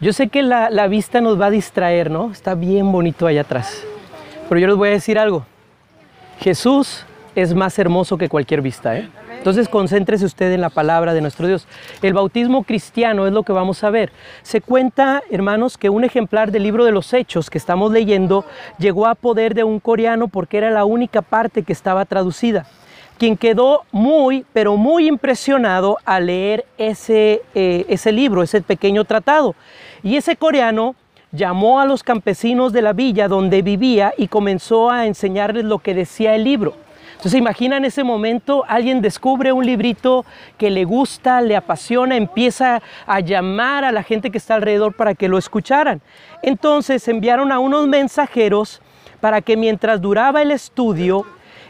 Yo 0.00 0.12
sé 0.12 0.28
que 0.28 0.44
la, 0.44 0.70
la 0.70 0.86
vista 0.86 1.20
nos 1.20 1.40
va 1.40 1.46
a 1.46 1.50
distraer, 1.50 2.08
¿no? 2.08 2.30
Está 2.30 2.54
bien 2.54 2.92
bonito 2.92 3.26
allá 3.26 3.40
atrás. 3.40 3.82
Pero 4.48 4.60
yo 4.60 4.68
les 4.68 4.76
voy 4.76 4.90
a 4.90 4.92
decir 4.92 5.18
algo. 5.18 5.44
Jesús 6.38 7.04
es 7.34 7.52
más 7.52 7.76
hermoso 7.80 8.16
que 8.16 8.28
cualquier 8.28 8.62
vista, 8.62 8.96
¿eh? 8.96 9.08
Entonces 9.38 9.68
concéntrese 9.68 10.24
usted 10.24 10.52
en 10.52 10.60
la 10.60 10.70
palabra 10.70 11.14
de 11.14 11.20
nuestro 11.20 11.48
Dios. 11.48 11.66
El 12.00 12.12
bautismo 12.12 12.62
cristiano 12.62 13.26
es 13.26 13.32
lo 13.32 13.42
que 13.42 13.52
vamos 13.52 13.82
a 13.82 13.90
ver. 13.90 14.12
Se 14.42 14.60
cuenta, 14.60 15.22
hermanos, 15.30 15.76
que 15.76 15.90
un 15.90 16.04
ejemplar 16.04 16.52
del 16.52 16.64
libro 16.64 16.84
de 16.84 16.92
los 16.92 17.12
Hechos 17.12 17.50
que 17.50 17.58
estamos 17.58 17.90
leyendo 17.90 18.44
llegó 18.78 19.06
a 19.06 19.16
poder 19.16 19.54
de 19.54 19.64
un 19.64 19.80
coreano 19.80 20.28
porque 20.28 20.58
era 20.58 20.70
la 20.70 20.84
única 20.84 21.22
parte 21.22 21.62
que 21.62 21.72
estaba 21.72 22.04
traducida 22.04 22.66
quien 23.18 23.36
quedó 23.36 23.84
muy, 23.92 24.46
pero 24.52 24.76
muy 24.76 25.08
impresionado 25.08 25.98
al 26.04 26.26
leer 26.26 26.64
ese, 26.78 27.42
eh, 27.54 27.84
ese 27.88 28.12
libro, 28.12 28.42
ese 28.42 28.62
pequeño 28.62 29.04
tratado. 29.04 29.54
Y 30.02 30.16
ese 30.16 30.36
coreano 30.36 30.94
llamó 31.32 31.80
a 31.80 31.84
los 31.84 32.02
campesinos 32.02 32.72
de 32.72 32.82
la 32.82 32.92
villa 32.92 33.28
donde 33.28 33.60
vivía 33.62 34.14
y 34.16 34.28
comenzó 34.28 34.90
a 34.90 35.06
enseñarles 35.06 35.64
lo 35.64 35.80
que 35.80 35.94
decía 35.94 36.34
el 36.34 36.44
libro. 36.44 36.74
Entonces 37.16 37.40
imagina 37.40 37.76
en 37.76 37.84
ese 37.84 38.04
momento 38.04 38.64
alguien 38.68 39.02
descubre 39.02 39.50
un 39.50 39.66
librito 39.66 40.24
que 40.56 40.70
le 40.70 40.84
gusta, 40.84 41.40
le 41.40 41.56
apasiona, 41.56 42.16
empieza 42.16 42.80
a 43.06 43.18
llamar 43.18 43.84
a 43.84 43.90
la 43.90 44.04
gente 44.04 44.30
que 44.30 44.38
está 44.38 44.54
alrededor 44.54 44.94
para 44.94 45.14
que 45.14 45.28
lo 45.28 45.36
escucharan. 45.36 46.00
Entonces 46.42 47.08
enviaron 47.08 47.50
a 47.50 47.58
unos 47.58 47.88
mensajeros 47.88 48.80
para 49.20 49.40
que 49.40 49.56
mientras 49.56 50.00
duraba 50.00 50.42
el 50.42 50.52
estudio 50.52 51.26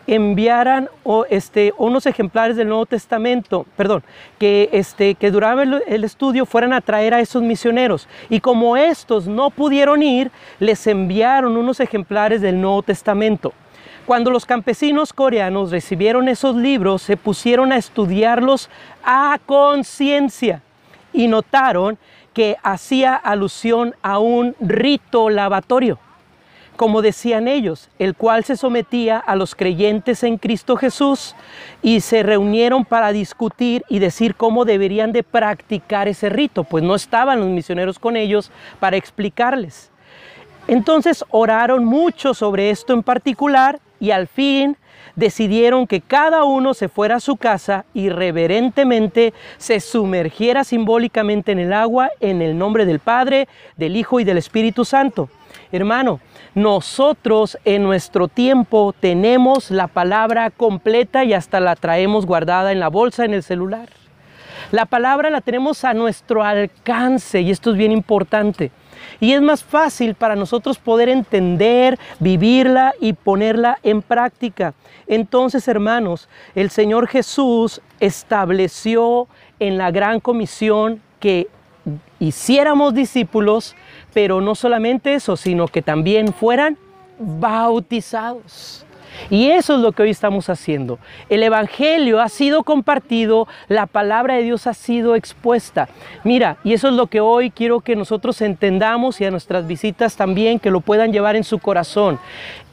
enviaran 0.08 0.88
o, 1.04 1.24
este, 1.30 1.72
unos 1.78 2.06
ejemplares 2.06 2.56
del 2.56 2.68
Nuevo 2.68 2.86
Testamento, 2.86 3.66
perdón, 3.76 4.02
que, 4.38 4.68
este, 4.72 5.14
que 5.14 5.30
duraba 5.30 5.62
el, 5.62 5.82
el, 5.86 6.02
estudio 6.02 6.46
fueran 6.46 6.72
a 6.72 6.80
traer 6.80 7.14
a 7.14 7.20
esos 7.20 7.42
misioneros. 7.42 8.08
Y 8.28 8.40
como 8.40 8.76
estos 8.76 9.28
no 9.28 9.50
pudieron 9.50 10.02
ir, 10.02 10.30
les 10.58 10.86
enviaron 10.86 11.56
unos 11.56 11.78
ejemplares 11.80 12.40
del 12.40 12.60
Nuevo 12.60 12.82
Testamento. 12.82 13.52
Cuando 14.08 14.30
los 14.30 14.46
campesinos 14.46 15.12
coreanos 15.12 15.70
recibieron 15.70 16.28
esos 16.28 16.56
libros, 16.56 17.02
se 17.02 17.18
pusieron 17.18 17.72
a 17.72 17.76
estudiarlos 17.76 18.70
a 19.04 19.38
conciencia 19.44 20.62
y 21.12 21.28
notaron 21.28 21.98
que 22.32 22.56
hacía 22.62 23.14
alusión 23.14 23.94
a 24.00 24.18
un 24.18 24.54
rito 24.60 25.28
lavatorio, 25.28 25.98
como 26.78 27.02
decían 27.02 27.48
ellos, 27.48 27.88
el 27.98 28.14
cual 28.14 28.44
se 28.44 28.56
sometía 28.56 29.18
a 29.18 29.34
los 29.34 29.56
creyentes 29.56 30.22
en 30.22 30.38
Cristo 30.38 30.76
Jesús 30.76 31.34
y 31.82 32.02
se 32.02 32.22
reunieron 32.22 32.84
para 32.84 33.10
discutir 33.10 33.82
y 33.88 33.98
decir 33.98 34.36
cómo 34.36 34.64
deberían 34.64 35.10
de 35.10 35.24
practicar 35.24 36.06
ese 36.06 36.28
rito, 36.28 36.62
pues 36.62 36.84
no 36.84 36.94
estaban 36.94 37.40
los 37.40 37.48
misioneros 37.48 37.98
con 37.98 38.16
ellos 38.16 38.52
para 38.78 38.96
explicarles. 38.96 39.90
Entonces 40.68 41.24
oraron 41.30 41.84
mucho 41.84 42.32
sobre 42.32 42.70
esto 42.70 42.92
en 42.92 43.02
particular 43.02 43.80
y 43.98 44.12
al 44.12 44.28
fin 44.28 44.76
decidieron 45.16 45.84
que 45.88 46.00
cada 46.00 46.44
uno 46.44 46.74
se 46.74 46.88
fuera 46.88 47.16
a 47.16 47.20
su 47.20 47.36
casa 47.36 47.86
y 47.92 48.08
reverentemente 48.08 49.34
se 49.56 49.80
sumergiera 49.80 50.62
simbólicamente 50.62 51.50
en 51.50 51.58
el 51.58 51.72
agua 51.72 52.10
en 52.20 52.40
el 52.40 52.56
nombre 52.56 52.86
del 52.86 53.00
Padre, 53.00 53.48
del 53.76 53.96
Hijo 53.96 54.20
y 54.20 54.24
del 54.24 54.38
Espíritu 54.38 54.84
Santo. 54.84 55.28
Hermano, 55.72 56.20
nosotros 56.54 57.58
en 57.64 57.82
nuestro 57.82 58.28
tiempo 58.28 58.94
tenemos 58.98 59.70
la 59.70 59.86
palabra 59.86 60.50
completa 60.50 61.24
y 61.24 61.34
hasta 61.34 61.60
la 61.60 61.76
traemos 61.76 62.26
guardada 62.26 62.72
en 62.72 62.80
la 62.80 62.88
bolsa, 62.88 63.24
en 63.24 63.34
el 63.34 63.42
celular. 63.42 63.88
La 64.70 64.86
palabra 64.86 65.30
la 65.30 65.40
tenemos 65.40 65.84
a 65.84 65.94
nuestro 65.94 66.42
alcance 66.42 67.40
y 67.40 67.50
esto 67.50 67.70
es 67.70 67.76
bien 67.76 67.92
importante. 67.92 68.70
Y 69.20 69.32
es 69.32 69.40
más 69.40 69.64
fácil 69.64 70.14
para 70.14 70.36
nosotros 70.36 70.78
poder 70.78 71.08
entender, 71.08 71.98
vivirla 72.18 72.94
y 73.00 73.12
ponerla 73.14 73.78
en 73.82 74.02
práctica. 74.02 74.74
Entonces, 75.06 75.68
hermanos, 75.68 76.28
el 76.54 76.70
Señor 76.70 77.08
Jesús 77.08 77.80
estableció 78.00 79.28
en 79.58 79.78
la 79.78 79.90
gran 79.90 80.20
comisión 80.20 81.00
que 81.20 81.48
hiciéramos 82.18 82.94
discípulos, 82.94 83.74
pero 84.12 84.40
no 84.40 84.54
solamente 84.54 85.14
eso, 85.14 85.36
sino 85.36 85.68
que 85.68 85.82
también 85.82 86.32
fueran 86.32 86.76
bautizados. 87.18 88.84
Y 89.30 89.50
eso 89.50 89.74
es 89.74 89.80
lo 89.80 89.92
que 89.92 90.02
hoy 90.02 90.10
estamos 90.10 90.48
haciendo. 90.48 90.98
El 91.28 91.42
Evangelio 91.42 92.20
ha 92.20 92.28
sido 92.28 92.62
compartido, 92.62 93.46
la 93.68 93.86
palabra 93.86 94.34
de 94.34 94.42
Dios 94.42 94.66
ha 94.66 94.74
sido 94.74 95.14
expuesta. 95.14 95.88
Mira, 96.24 96.58
y 96.64 96.72
eso 96.72 96.88
es 96.88 96.94
lo 96.94 97.08
que 97.08 97.20
hoy 97.20 97.50
quiero 97.50 97.80
que 97.80 97.96
nosotros 97.96 98.40
entendamos 98.40 99.20
y 99.20 99.24
a 99.24 99.30
nuestras 99.30 99.66
visitas 99.66 100.16
también, 100.16 100.58
que 100.58 100.70
lo 100.70 100.80
puedan 100.80 101.12
llevar 101.12 101.36
en 101.36 101.44
su 101.44 101.58
corazón. 101.58 102.18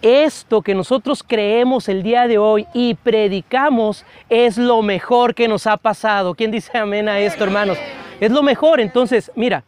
Esto 0.02 0.62
que 0.62 0.76
nosotros 0.76 1.24
creemos 1.24 1.90
el 1.90 2.04
día 2.04 2.28
de 2.28 2.38
hoy 2.38 2.68
y 2.74 2.94
predicamos 2.96 4.06
es 4.30 4.58
lo 4.58 4.82
mejor 4.82 5.34
que 5.34 5.48
nos 5.48 5.68
ha 5.68 5.78
pasado. 5.78 6.36
¿Quién 6.36 6.52
dice 6.52 6.78
amén 6.78 7.10
a 7.10 7.20
esto, 7.20 7.44
hermanos? 7.44 7.78
Es 8.20 8.32
lo 8.32 8.44
mejor. 8.44 8.80
Entonces, 8.80 9.32
mira, 9.36 9.64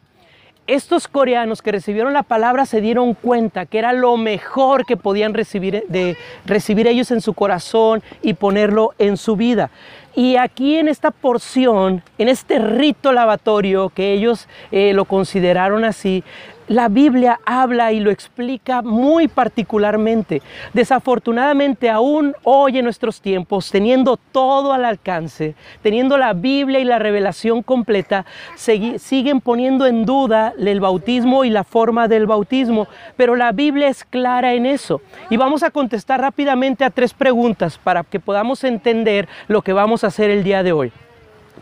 estos 0.68 1.08
coreanos 1.08 1.62
que 1.62 1.72
recibieron 1.72 2.14
la 2.14 2.24
palabra 2.24 2.66
se 2.66 2.82
dieron 2.82 3.14
cuenta 3.14 3.66
que 3.66 3.80
era 3.80 3.94
lo 3.94 4.18
mejor 4.18 4.86
que 4.86 4.98
podían 4.98 5.34
recibir, 5.34 5.86
de, 5.88 6.18
recibir 6.46 6.88
ellos 6.88 7.10
en 7.12 7.22
su 7.22 7.34
corazón 7.34 8.04
y 8.22 8.34
ponerlo 8.34 8.94
en 9.00 9.18
su 9.18 9.36
vida. 9.36 9.70
Y 10.14 10.36
aquí 10.36 10.78
en 10.78 10.88
esta 10.88 11.12
porción, 11.12 12.04
en 12.18 12.28
este 12.28 12.60
rito 12.60 13.14
lavatorio 13.14 13.90
que 13.90 14.14
ellos 14.14 14.48
eh, 14.72 14.92
lo 14.94 15.06
consideraron 15.06 15.86
así, 15.86 16.24
la 16.68 16.90
Biblia 16.90 17.40
habla 17.46 17.92
y 17.92 18.00
lo 18.00 18.12
explica 18.12 18.82
muy 18.82 19.28
particularmente. 19.28 20.42
Desafortunadamente, 20.74 21.90
aún 21.90 22.36
hoy 22.44 22.78
en 22.78 22.84
nuestros 22.84 23.22
tiempos, 23.22 23.72
teniendo 23.72 24.18
todo 24.18 24.74
al 24.74 24.86
alcance, 24.86 25.56
teniendo 25.82 26.18
la 26.18 26.34
Biblia 26.34 26.80
y 26.80 26.84
la 26.84 27.00
revelación 27.00 27.64
completa, 27.64 28.26
siguen 28.56 29.42
poniendo 29.42 29.86
en 29.86 30.06
duda 30.06 30.54
el 30.58 30.80
bautismo 30.80 31.46
y 31.46 31.50
la 31.50 31.64
forma 31.64 32.08
del 32.08 32.28
bautismo. 32.28 32.88
Pero 33.16 33.36
la 33.36 33.52
Biblia 33.52 33.88
es 33.88 34.04
clara 34.04 34.54
en 34.54 34.66
eso. 34.66 35.02
Y 35.30 35.38
vamos 35.38 35.64
a 35.64 35.72
contestar 35.72 36.22
rápidamente 36.22 36.84
a 36.84 36.90
tres 36.90 37.14
preguntas 37.14 37.78
para 37.78 38.04
que 38.04 38.20
podamos 38.20 38.64
entender 38.64 39.28
lo 39.48 39.62
que 39.62 39.74
vamos 39.74 40.04
a 40.04 40.08
hacer 40.08 40.30
el 40.30 40.44
día 40.44 40.64
de 40.64 40.74
hoy. 40.74 40.92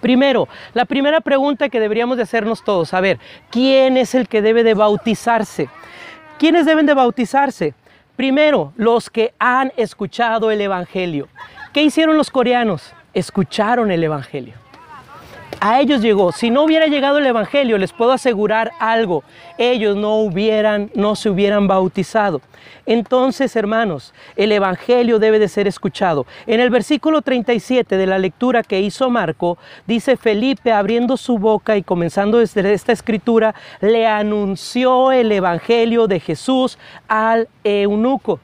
Primero, 0.05 0.47
la 0.75 0.85
primera 0.85 1.19
pregunta 1.19 1.67
que 1.67 1.79
deberíamos 1.79 2.17
de 2.17 2.21
hacernos 2.21 2.63
todos, 2.63 2.93
a 2.93 3.01
ver, 3.01 3.17
¿quién 3.49 3.97
es 3.97 4.13
el 4.13 4.27
que 4.27 4.43
debe 4.43 4.63
de 4.63 4.75
bautizarse? 4.75 5.67
¿Quiénes 6.37 6.67
deben 6.67 6.85
de 6.85 6.93
bautizarse? 6.93 7.73
Primero, 8.15 8.71
los 8.75 9.09
que 9.09 9.33
han 9.39 9.73
escuchado 9.77 10.51
el 10.51 10.61
Evangelio. 10.61 11.27
¿Qué 11.73 11.81
hicieron 11.81 12.17
los 12.17 12.29
coreanos? 12.29 12.93
Escucharon 13.15 13.89
el 13.89 14.03
Evangelio 14.03 14.53
a 15.59 15.79
ellos 15.79 16.01
llegó. 16.01 16.31
Si 16.31 16.49
no 16.49 16.63
hubiera 16.63 16.87
llegado 16.87 17.17
el 17.17 17.25
Evangelio, 17.25 17.77
les 17.77 17.93
puedo 17.93 18.11
asegurar 18.11 18.71
algo, 18.79 19.23
ellos 19.57 19.95
no 19.95 20.17
hubieran, 20.17 20.91
no 20.95 21.15
se 21.15 21.29
hubieran 21.29 21.67
bautizado. 21.67 22.41
Entonces, 22.85 23.55
hermanos, 23.55 24.13
el 24.35 24.51
Evangelio 24.51 25.19
debe 25.19 25.39
de 25.39 25.47
ser 25.47 25.67
escuchado. 25.67 26.25
En 26.45 26.59
el 26.59 26.69
versículo 26.69 27.21
37 27.21 27.97
de 27.97 28.07
la 28.07 28.19
lectura 28.19 28.63
que 28.63 28.81
hizo 28.81 29.09
Marco, 29.09 29.57
dice 29.87 30.17
Felipe 30.17 30.71
abriendo 30.71 31.17
su 31.17 31.37
boca 31.37 31.77
y 31.77 31.83
comenzando 31.83 32.39
desde 32.39 32.73
esta 32.73 32.91
escritura, 32.91 33.55
le 33.81 34.07
anunció 34.07 35.11
el 35.11 35.31
Evangelio 35.31 36.07
de 36.07 36.19
Jesús 36.19 36.77
al 37.07 37.47
eunuco 37.63 38.39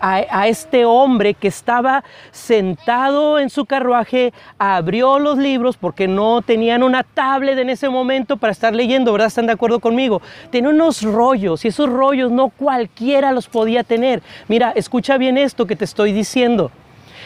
a, 0.00 0.48
este 0.48 0.84
hombre 0.84 1.34
que 1.34 1.48
estaba 1.48 2.02
sentado 2.32 3.38
en 3.38 3.50
su 3.50 3.66
carruaje, 3.66 4.32
abrió 4.58 5.18
los 5.18 5.38
libros 5.38 5.76
porque 5.76 6.08
no 6.08 6.42
tenían 6.42 6.82
una 6.82 7.02
tablet 7.02 7.58
en 7.58 7.70
ese 7.70 7.88
momento 7.88 8.36
para 8.36 8.52
estar 8.52 8.74
leyendo, 8.74 9.12
¿verdad? 9.12 9.28
¿Están 9.28 9.46
de 9.46 9.52
acuerdo 9.52 9.80
conmigo? 9.80 10.22
Tenía 10.50 10.70
unos 10.70 11.02
rollos 11.02 11.64
y 11.64 11.68
esos 11.68 11.88
rollos 11.88 12.30
no 12.32 12.48
cualquiera 12.48 13.32
los 13.32 13.48
podía 13.48 13.84
tener. 13.84 14.22
Mira, 14.48 14.72
escucha 14.74 15.18
bien 15.18 15.36
esto 15.38 15.66
que 15.66 15.76
te 15.76 15.84
estoy 15.84 16.12
diciendo. 16.12 16.70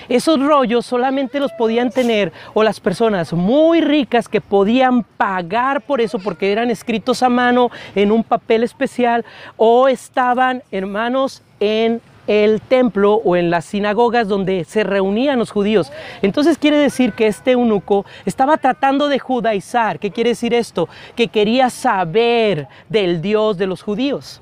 Esos 0.09 0.39
rollos 0.39 0.85
solamente 0.85 1.41
los 1.41 1.53
podían 1.53 1.91
tener 1.91 2.33
o 2.53 2.63
las 2.63 2.79
personas 2.79 3.33
muy 3.33 3.81
ricas 3.81 4.29
que 4.29 4.41
podían 4.43 5.03
pagar 5.03 5.81
por 5.81 6.01
eso 6.01 6.19
porque 6.19 6.53
eran 6.53 6.71
escritos 6.71 7.23
a 7.23 7.31
mano 7.31 7.71
en 7.95 8.13
un 8.13 8.23
papel 8.23 8.65
especial 8.65 9.25
o 9.57 9.89
estaban, 9.89 10.63
hermanos, 10.71 11.43
en 11.59 12.03
el 12.27 12.61
templo 12.61 13.15
o 13.25 13.37
en 13.37 13.51
las 13.51 13.65
sinagogas 13.65 14.29
donde 14.29 14.65
se 14.65 14.85
reunían 14.85 15.39
los 15.39 15.51
judíos. 15.51 15.93
Entonces 16.23 16.59
quiere 16.59 16.79
decir 16.79 17.13
que 17.13 17.27
este 17.27 17.53
eunuco 17.53 18.05
estaba 18.25 18.57
tratando 18.57 19.09
de 19.09 19.19
judaizar. 19.19 19.99
¿Qué 19.99 20.11
quiere 20.11 20.31
decir 20.31 20.55
esto? 20.55 20.89
Que 21.15 21.29
quería 21.29 21.71
saber 21.71 22.69
del 22.89 23.21
Dios 23.21 23.59
de 23.59 23.67
los 23.67 23.83
judíos. 23.83 24.41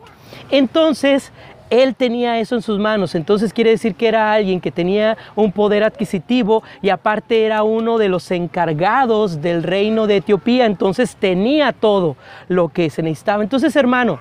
Entonces 0.51 1.33
él 1.73 1.95
tenía 1.95 2.39
eso 2.39 2.55
en 2.55 2.61
sus 2.61 2.79
manos, 2.79 3.15
entonces 3.15 3.55
quiere 3.55 3.71
decir 3.71 3.95
que 3.95 4.07
era 4.07 4.31
alguien 4.31 4.61
que 4.61 4.71
tenía 4.71 5.17
un 5.35 5.53
poder 5.53 5.85
adquisitivo 5.85 6.63
y 6.83 6.91
aparte 6.91 7.47
era 7.47 7.63
uno 7.63 7.97
de 7.97 8.11
los 8.11 8.31
encargados 8.31 9.41
del 9.41 9.63
reino 9.63 10.07
de 10.07 10.19
Etiopía, 10.19 10.67
entonces 10.67 11.17
tenía 11.17 11.73
todo 11.73 12.17
lo 12.49 12.69
que 12.69 12.91
se 12.91 13.03
necesitaba. 13.03 13.43
Entonces, 13.43 13.75
hermano, 13.75 14.21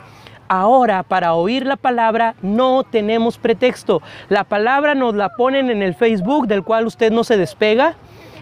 ahora 0.51 1.03
para 1.03 1.33
oír 1.33 1.65
la 1.65 1.77
palabra 1.77 2.35
no 2.41 2.83
tenemos 2.83 3.37
pretexto. 3.37 4.01
La 4.29 4.43
palabra 4.43 4.95
nos 4.95 5.15
la 5.15 5.29
ponen 5.29 5.69
en 5.69 5.81
el 5.81 5.95
Facebook 5.95 6.47
del 6.47 6.63
cual 6.63 6.87
usted 6.87 7.11
no 7.11 7.23
se 7.23 7.37
despega 7.37 7.95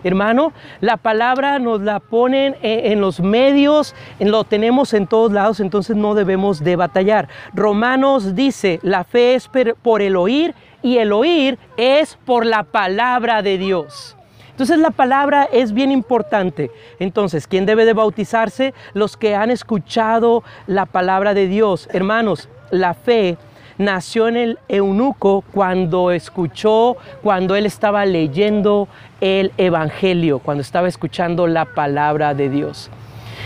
Hermano, 0.03 0.53
la 0.79 0.97
palabra 0.97 1.59
nos 1.59 1.81
la 1.81 1.99
ponen 1.99 2.55
en, 2.61 3.01
los 3.01 3.19
medios, 3.19 3.95
lo 4.19 4.43
tenemos 4.43 4.93
en 4.93 5.07
todos 5.07 5.31
lados, 5.31 5.59
entonces 5.59 5.95
no 5.95 6.15
debemos 6.15 6.63
de 6.63 6.75
batallar. 6.75 7.27
Romanos 7.53 8.35
dice, 8.35 8.79
la 8.81 9.03
fe 9.03 9.35
es 9.35 9.49
por 9.81 10.01
el 10.01 10.15
oír 10.15 10.55
y 10.81 10.97
el 10.97 11.11
oír 11.11 11.59
es 11.75 12.17
por 12.25 12.45
la 12.45 12.63
palabra 12.63 13.41
de 13.41 13.57
Dios. 13.57 14.15
Entonces 14.59 14.79
la 14.79 14.91
palabra 14.91 15.47
es 15.53 15.71
bien 15.71 15.89
importante. 15.89 16.69
Entonces, 16.99 17.47
¿quién 17.47 17.65
debe 17.65 17.85
de 17.85 17.93
bautizarse? 17.93 18.73
Los 18.93 19.15
que 19.15 19.33
han 19.33 19.51
escuchado 19.51 20.43
la 20.67 20.85
palabra 20.85 21.33
de 21.33 21.47
Dios. 21.47 21.87
Hermanos, 21.93 22.49
la 22.69 22.93
fe 22.93 23.37
nació 23.77 24.27
en 24.27 24.35
el 24.35 24.59
eunuco 24.67 25.45
cuando 25.53 26.11
escuchó, 26.11 26.97
cuando 27.23 27.55
él 27.55 27.65
estaba 27.65 28.05
leyendo 28.05 28.89
el 29.21 29.53
Evangelio, 29.55 30.39
cuando 30.39 30.59
estaba 30.59 30.89
escuchando 30.89 31.47
la 31.47 31.63
palabra 31.63 32.33
de 32.33 32.49
Dios. 32.49 32.89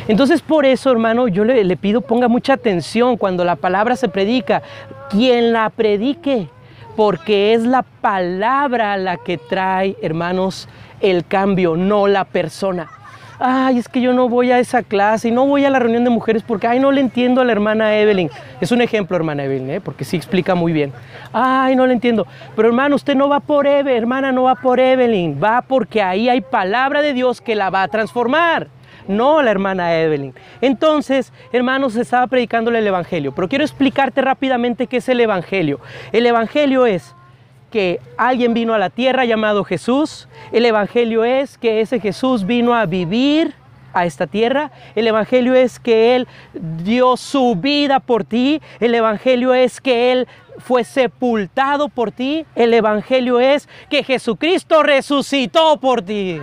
Entonces 0.08 0.42
por 0.42 0.66
eso, 0.66 0.92
hermano, 0.92 1.28
yo 1.28 1.46
le, 1.46 1.64
le, 1.64 1.78
pido 1.78 2.02
ponga 2.02 2.28
mucha 2.28 2.54
atención 2.54 3.18
cuando 3.18 3.46
la 3.46 3.56
palabra 3.56 3.96
se 3.96 4.10
predica. 4.10 4.64
Quien 5.12 5.54
la 5.54 5.70
predique, 5.70 6.50
porque 6.96 7.54
es 7.54 7.64
la 7.64 7.84
palabra 7.84 8.98
la 8.98 9.18
que 9.18 9.38
trae, 9.38 9.96
hermanos, 10.02 10.68
el 11.04 11.26
cambio, 11.28 11.78
no 11.78 12.08
la 12.08 12.26
persona 12.26 12.90
ay, 13.46 13.78
es 13.78 13.90
que 13.90 14.00
yo 14.00 14.14
no 14.14 14.30
voy 14.30 14.52
a 14.52 14.60
esa 14.60 14.84
clase 14.84 15.28
y 15.28 15.32
no 15.32 15.46
voy 15.46 15.66
a 15.66 15.70
la 15.70 15.80
reunión 15.80 16.06
de 16.06 16.10
mujeres 16.10 16.44
porque, 16.44 16.68
ay, 16.68 16.80
no 16.80 16.92
le 16.92 17.02
entiendo 17.02 17.42
a 17.42 17.46
la 17.46 17.52
hermana 17.52 17.98
Evelyn. 17.98 18.30
Es 18.62 18.72
un 18.72 18.82
ejemplo, 18.82 19.18
hermana 19.18 19.44
Evelyn, 19.44 19.70
¿eh? 19.70 19.82
porque 19.82 20.06
sí 20.06 20.16
explica 20.16 20.56
muy 20.56 20.72
bien. 20.72 20.94
Ay, 21.34 21.76
no 21.76 21.86
le 21.86 21.94
entiendo. 21.94 22.26
Pero 22.56 22.70
hermano, 22.70 22.96
usted 22.96 23.16
no 23.16 23.28
va 23.28 23.42
por 23.42 23.68
Evelyn, 23.68 23.98
hermana, 23.98 24.32
no 24.32 24.44
va 24.44 24.56
por 24.56 24.80
Evelyn, 24.80 25.40
va 25.44 25.62
porque 25.62 26.02
ahí 26.02 26.30
hay 26.30 26.40
palabra 26.40 27.02
de 27.02 27.14
Dios 27.14 27.42
que 27.42 27.56
la 27.56 27.70
va 27.70 27.84
a 27.84 27.88
transformar 27.90 28.68
no 29.06 29.42
la 29.42 29.52
hermana 29.52 30.00
Evelyn. 30.00 30.34
Entonces, 30.62 31.34
hermanos, 31.52 31.98
estaba 31.98 32.26
predicándole 32.28 32.80
el 32.80 32.88
Evangelio, 32.88 33.34
pero 33.36 33.50
quiero 33.50 33.66
explicarte 33.66 34.22
rápidamente 34.22 34.88
qué 34.88 34.98
es 34.98 35.10
el 35.10 35.20
Evangelio. 35.20 35.82
El 36.14 36.26
Evangelio 36.26 36.86
es 36.86 37.14
que 37.74 38.00
alguien 38.18 38.54
vino 38.54 38.76
a 38.76 38.78
la 38.78 38.92
tierra 38.92 39.26
llamado 39.26 39.64
Jesús. 39.64 40.28
El 40.52 40.64
Evangelio 40.64 41.24
es 41.24 41.58
que 41.58 41.82
ese 41.82 42.00
Jesús 42.00 42.46
vino 42.46 42.76
a 42.76 42.86
vivir 42.86 43.56
a 43.94 44.06
esta 44.06 44.28
tierra. 44.28 44.70
El 44.94 45.08
Evangelio 45.08 45.56
es 45.56 45.80
que 45.80 46.16
Él 46.16 46.28
dio 46.54 47.18
su 47.18 47.56
vida 47.56 48.00
por 48.00 48.26
ti. 48.26 48.62
El 48.80 48.94
Evangelio 48.94 49.56
es 49.56 49.82
que 49.82 50.12
Él 50.12 50.28
fue 50.60 50.84
sepultado 50.84 51.90
por 51.90 52.12
ti. 52.12 52.46
El 52.54 52.76
Evangelio 52.76 53.40
es 53.40 53.68
que 53.90 54.04
Jesucristo 54.04 54.84
resucitó 54.84 55.78
por 55.78 56.04
ti. 56.04 56.40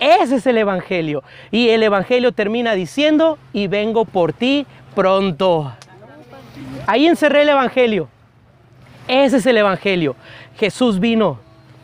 Ese 0.00 0.36
es 0.36 0.46
el 0.46 0.56
Evangelio. 0.56 1.22
Y 1.50 1.68
el 1.68 1.82
Evangelio 1.82 2.32
termina 2.32 2.72
diciendo, 2.72 3.36
y 3.52 3.66
vengo 3.66 4.06
por 4.06 4.32
ti 4.32 4.66
pronto. 4.94 5.70
Ahí 6.86 7.06
encerré 7.06 7.42
el 7.42 7.50
Evangelio. 7.50 8.08
Ese 9.08 9.36
es 9.36 9.46
el 9.46 9.56
Evangelio. 9.56 10.16
Jesús 10.56 10.98
vino, 10.98 11.38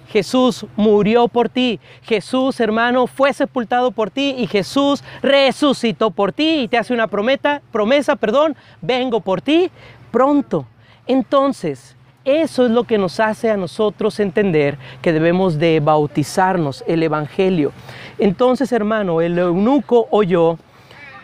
Jesús 0.09 0.67
murió 0.77 1.29
por 1.29 1.49
ti, 1.49 1.81
Jesús 2.03 2.61
hermano 2.61 3.07
fue 3.07 3.33
sepultado 3.33 3.93
por 3.93 4.11
ti 4.11 4.35
y 4.39 4.47
Jesús 4.47 5.03
resucitó 5.23 6.11
por 6.11 6.33
ti 6.33 6.61
y 6.61 6.69
te 6.69 6.79
hace 6.79 6.93
una 6.93 7.07
promesa, 7.07 7.63
promesa, 7.71 8.17
perdón, 8.17 8.57
vengo 8.81 9.21
por 9.21 9.41
ti 9.41 9.71
pronto. 10.11 10.67
Entonces, 11.07 11.97
eso 12.25 12.67
es 12.67 12.71
lo 12.71 12.85
que 12.85 12.99
nos 12.99 13.19
hace 13.19 13.51
a 13.51 13.57
nosotros 13.57 14.21
entender 14.21 14.79
que 15.01 15.13
debemos 15.13 15.59
de 15.59 15.81
bautizarnos 15.81 16.85
el 16.87 17.03
evangelio. 17.03 17.73
Entonces, 18.19 18.71
hermano, 18.71 19.21
el 19.21 19.39
eunuco 19.39 20.07
oyó 20.11 20.59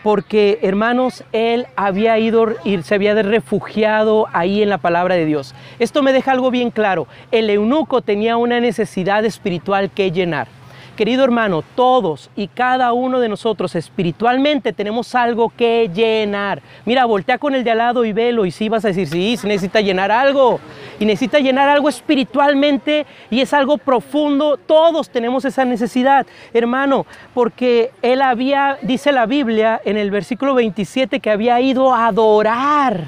porque 0.03 0.59
hermanos, 0.61 1.23
él 1.31 1.67
había 1.75 2.17
ido 2.19 2.47
y 2.63 2.81
se 2.83 2.95
había 2.95 3.13
refugiado 3.21 4.27
ahí 4.33 4.61
en 4.61 4.69
la 4.69 4.77
palabra 4.77 5.15
de 5.15 5.25
Dios. 5.25 5.53
Esto 5.79 6.03
me 6.03 6.13
deja 6.13 6.31
algo 6.31 6.51
bien 6.51 6.71
claro. 6.71 7.07
El 7.31 7.49
eunuco 7.49 8.01
tenía 8.01 8.37
una 8.37 8.59
necesidad 8.59 9.25
espiritual 9.25 9.89
que 9.91 10.11
llenar. 10.11 10.58
Querido 10.99 11.23
hermano, 11.23 11.63
todos 11.75 12.29
y 12.35 12.49
cada 12.49 12.91
uno 12.91 13.21
de 13.21 13.29
nosotros 13.29 13.73
espiritualmente 13.75 14.73
tenemos 14.73 15.15
algo 15.15 15.47
que 15.47 15.89
llenar. 15.93 16.61
Mira, 16.83 17.05
voltea 17.05 17.37
con 17.37 17.55
el 17.55 17.63
de 17.63 17.71
al 17.71 17.77
lado 17.77 18.03
y 18.03 18.11
velo 18.11 18.45
y 18.45 18.51
sí 18.51 18.67
vas 18.67 18.83
a 18.83 18.89
decir, 18.89 19.07
sí, 19.07 19.37
se 19.37 19.47
necesita 19.47 19.79
llenar 19.79 20.11
algo. 20.11 20.59
Y 20.99 21.05
necesita 21.05 21.39
llenar 21.39 21.69
algo 21.69 21.87
espiritualmente 21.87 23.05
y 23.29 23.39
es 23.39 23.53
algo 23.53 23.77
profundo. 23.77 24.57
Todos 24.57 25.09
tenemos 25.09 25.45
esa 25.45 25.63
necesidad, 25.63 26.27
hermano, 26.53 27.05
porque 27.33 27.91
él 28.01 28.21
había, 28.21 28.77
dice 28.81 29.13
la 29.13 29.25
Biblia 29.25 29.79
en 29.85 29.95
el 29.95 30.11
versículo 30.11 30.53
27, 30.53 31.21
que 31.21 31.31
había 31.31 31.61
ido 31.61 31.93
a 31.93 32.07
adorar 32.07 33.07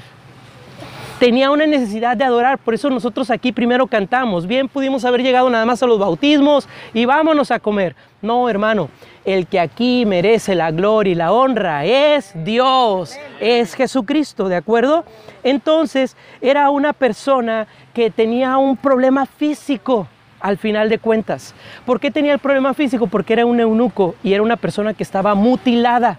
tenía 1.22 1.52
una 1.52 1.68
necesidad 1.68 2.16
de 2.16 2.24
adorar, 2.24 2.58
por 2.58 2.74
eso 2.74 2.90
nosotros 2.90 3.30
aquí 3.30 3.52
primero 3.52 3.86
cantamos. 3.86 4.44
Bien 4.48 4.68
pudimos 4.68 5.04
haber 5.04 5.22
llegado 5.22 5.48
nada 5.48 5.64
más 5.64 5.80
a 5.80 5.86
los 5.86 6.00
bautismos 6.00 6.68
y 6.92 7.04
vámonos 7.04 7.52
a 7.52 7.60
comer. 7.60 7.94
No, 8.22 8.48
hermano, 8.48 8.88
el 9.24 9.46
que 9.46 9.60
aquí 9.60 10.04
merece 10.04 10.56
la 10.56 10.72
gloria 10.72 11.12
y 11.12 11.14
la 11.14 11.30
honra 11.30 11.84
es 11.84 12.32
Dios, 12.34 13.16
es 13.38 13.76
Jesucristo, 13.76 14.48
¿de 14.48 14.56
acuerdo? 14.56 15.04
Entonces 15.44 16.16
era 16.40 16.70
una 16.70 16.92
persona 16.92 17.68
que 17.94 18.10
tenía 18.10 18.56
un 18.56 18.76
problema 18.76 19.24
físico 19.24 20.08
al 20.40 20.58
final 20.58 20.88
de 20.88 20.98
cuentas. 20.98 21.54
¿Por 21.86 22.00
qué 22.00 22.10
tenía 22.10 22.32
el 22.32 22.40
problema 22.40 22.74
físico? 22.74 23.06
Porque 23.06 23.34
era 23.34 23.46
un 23.46 23.60
eunuco 23.60 24.16
y 24.24 24.32
era 24.32 24.42
una 24.42 24.56
persona 24.56 24.92
que 24.92 25.04
estaba 25.04 25.36
mutilada, 25.36 26.18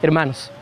hermanos. 0.00 0.52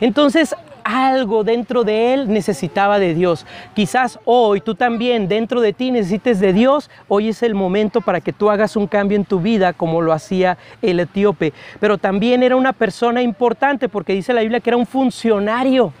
Entonces 0.00 0.54
algo 0.84 1.44
dentro 1.44 1.84
de 1.84 2.14
él 2.14 2.32
necesitaba 2.32 2.98
de 2.98 3.14
Dios. 3.14 3.46
Quizás 3.74 4.18
hoy 4.24 4.60
tú 4.60 4.74
también 4.74 5.28
dentro 5.28 5.60
de 5.60 5.72
ti 5.72 5.90
necesites 5.90 6.40
de 6.40 6.52
Dios. 6.52 6.90
Hoy 7.08 7.28
es 7.28 7.42
el 7.42 7.54
momento 7.54 8.00
para 8.00 8.20
que 8.20 8.32
tú 8.32 8.50
hagas 8.50 8.76
un 8.76 8.86
cambio 8.86 9.16
en 9.16 9.24
tu 9.24 9.40
vida 9.40 9.72
como 9.72 10.00
lo 10.00 10.12
hacía 10.12 10.58
el 10.80 11.00
etíope. 11.00 11.52
Pero 11.80 11.98
también 11.98 12.42
era 12.42 12.56
una 12.56 12.72
persona 12.72 13.22
importante 13.22 13.88
porque 13.88 14.14
dice 14.14 14.32
la 14.32 14.42
Biblia 14.42 14.60
que 14.60 14.70
era 14.70 14.76
un 14.76 14.86
funcionario. 14.86 15.92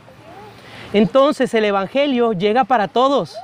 Entonces 0.92 1.52
el 1.54 1.64
Evangelio 1.64 2.32
llega 2.32 2.64
para 2.64 2.88
todos. 2.88 3.36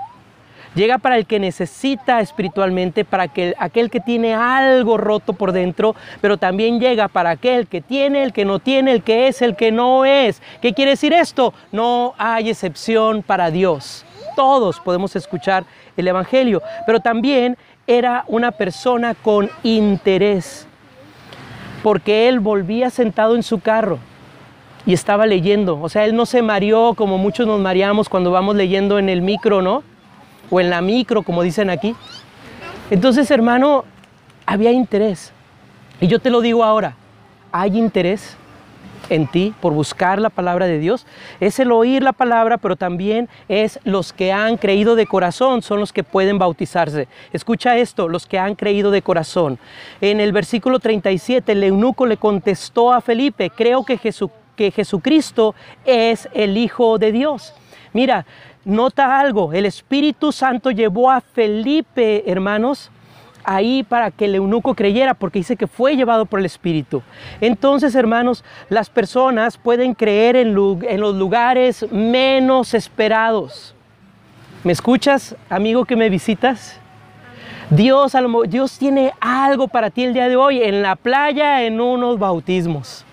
Llega 0.75 0.99
para 0.99 1.17
el 1.17 1.27
que 1.27 1.39
necesita 1.39 2.21
espiritualmente, 2.21 3.05
para 3.05 3.31
aquel 3.59 3.91
que 3.91 4.01
tiene 4.01 4.35
algo 4.35 4.97
roto 4.97 5.33
por 5.33 5.53
dentro, 5.53 5.97
pero 6.21 6.37
también 6.37 6.79
llega 6.79 7.09
para 7.09 7.31
aquel 7.31 7.67
que 7.67 7.81
tiene, 7.81 8.23
el 8.23 8.33
que 8.33 8.45
no 8.45 8.59
tiene, 8.59 8.93
el 8.93 9.03
que 9.03 9.29
es, 9.29 9.43
el 9.43 9.57
que 9.57 9.73
no 9.73 10.05
es. 10.05 10.43
¿Qué 10.61 10.75
quiere 10.75 10.93
decir 10.93 11.13
esto? 11.13 11.55
No 11.73 12.15
hay 12.19 12.51
excepción 12.51 13.23
para 13.23 13.51
Dios. 13.51 14.05
Todos 14.37 14.79
podemos 14.81 15.17
escuchar 15.17 15.65
el 15.97 16.07
Evangelio, 16.07 16.63
pero 16.87 17.01
también 17.01 17.57
era 17.87 18.25
una 18.29 18.53
persona 18.53 19.15
con 19.15 19.51
interés, 19.63 20.67
porque 21.83 22.29
él 22.29 22.39
volvía 22.39 22.91
sentado 22.91 23.35
en 23.35 23.43
su 23.43 23.61
carro 23.61 23.99
y 24.87 24.93
estaba 24.93 25.27
leyendo. 25.27 25.81
O 25.81 25.89
sea, 25.89 26.05
él 26.05 26.15
no 26.15 26.25
se 26.27 26.43
mareó 26.43 26.95
como 26.95 27.19
muchos 27.19 27.47
nos 27.47 27.61
mareamos 27.61 28.09
cuando 28.09 28.31
vamos 28.31 28.57
leyendo 28.57 28.99
en 28.99 29.09
el 29.09 29.23
micro, 29.23 29.63
¿no? 29.63 29.83
O 30.51 30.61
en 30.61 30.71
la 30.71 30.81
micro, 30.81 31.23
como 31.23 31.43
dicen 31.43 31.71
aquí. 31.71 31.95
Entonces, 32.91 33.31
hermano, 33.31 33.85
había 34.47 34.73
interés. 34.73 35.33
Y 36.01 36.07
yo 36.07 36.19
te 36.19 36.31
lo 36.31 36.41
digo 36.41 36.65
ahora, 36.65 36.97
hay 37.53 37.77
interés 37.77 38.37
en 39.11 39.27
ti 39.27 39.55
por 39.61 39.73
buscar 39.73 40.21
la 40.21 40.31
palabra 40.31 40.67
de 40.67 40.79
Dios. 40.79 41.07
Es 41.41 41.59
el 41.59 41.73
oír 41.73 42.03
la 42.03 42.13
palabra, 42.13 42.59
pero 42.59 42.77
también 42.77 43.29
es 43.49 43.79
los 43.85 44.13
que 44.13 44.33
han 44.33 44.57
creído 44.57 44.97
de 44.97 45.07
corazón, 45.07 45.63
son 45.63 45.81
los 45.81 45.93
que 45.93 46.05
pueden 46.05 46.39
bautizarse. 46.39 47.09
Escucha 47.33 47.77
esto, 47.77 48.09
los 48.09 48.27
que 48.27 48.39
han 48.39 48.55
creído 48.55 48.91
de 48.91 49.03
corazón. 49.03 49.59
En 50.01 50.21
el 50.21 50.33
versículo 50.33 50.79
37, 50.79 51.53
el 51.53 51.65
eunuco 51.65 52.07
le 52.07 52.17
contestó 52.17 52.93
a 52.93 53.01
Felipe, 53.01 53.51
creo 53.51 53.85
que, 53.85 53.99
que 54.57 54.71
Jesucristo 54.71 55.55
es 55.85 56.29
el 56.33 56.57
Hijo 56.57 56.99
de 56.99 57.13
Dios. 57.13 57.55
Mira, 57.93 58.27
nota 58.69 59.19
algo, 59.19 59.53
el 59.55 59.65
Espíritu 59.67 60.31
Santo 60.31 60.71
llevó 60.71 61.11
a 61.11 61.23
Felipe, 61.23 62.31
hermanos, 62.31 62.91
ahí 63.43 63.83
para 63.83 64.11
que 64.11 64.27
el 64.27 64.35
eunuco 64.35 64.75
creyera, 64.75 65.15
porque 65.15 65.39
dice 65.39 65.57
que 65.57 65.67
fue 65.67 65.97
llevado 65.97 66.27
por 66.27 66.39
el 66.39 66.45
Espíritu. 66.45 67.03
Entonces, 67.41 67.95
hermanos, 67.95 68.45
las 68.69 68.91
personas 68.91 69.57
pueden 69.57 69.95
creer 69.95 70.37
en, 70.37 70.55
los 70.55 71.17
lugares 71.17 71.91
menos 71.91 72.75
esperados. 72.75 73.75
¿Me 74.65 74.73
escuchas, 74.73 75.35
amigo 75.49 75.87
que 75.87 75.97
me 75.97 76.11
visitas? 76.11 76.79
Dios, 77.71 78.13
Dios 78.49 78.79
tiene 78.79 79.15
algo 79.19 79.69
para 79.69 79.89
ti 79.89 80.05
el 80.05 80.13
día 80.13 80.29
de 80.29 80.37
hoy 80.37 80.63
en 80.63 80.83
la 80.83 80.95
playa, 80.97 81.63
en 81.63 81.81
unos 81.81 82.19
bautismos. 82.19 83.07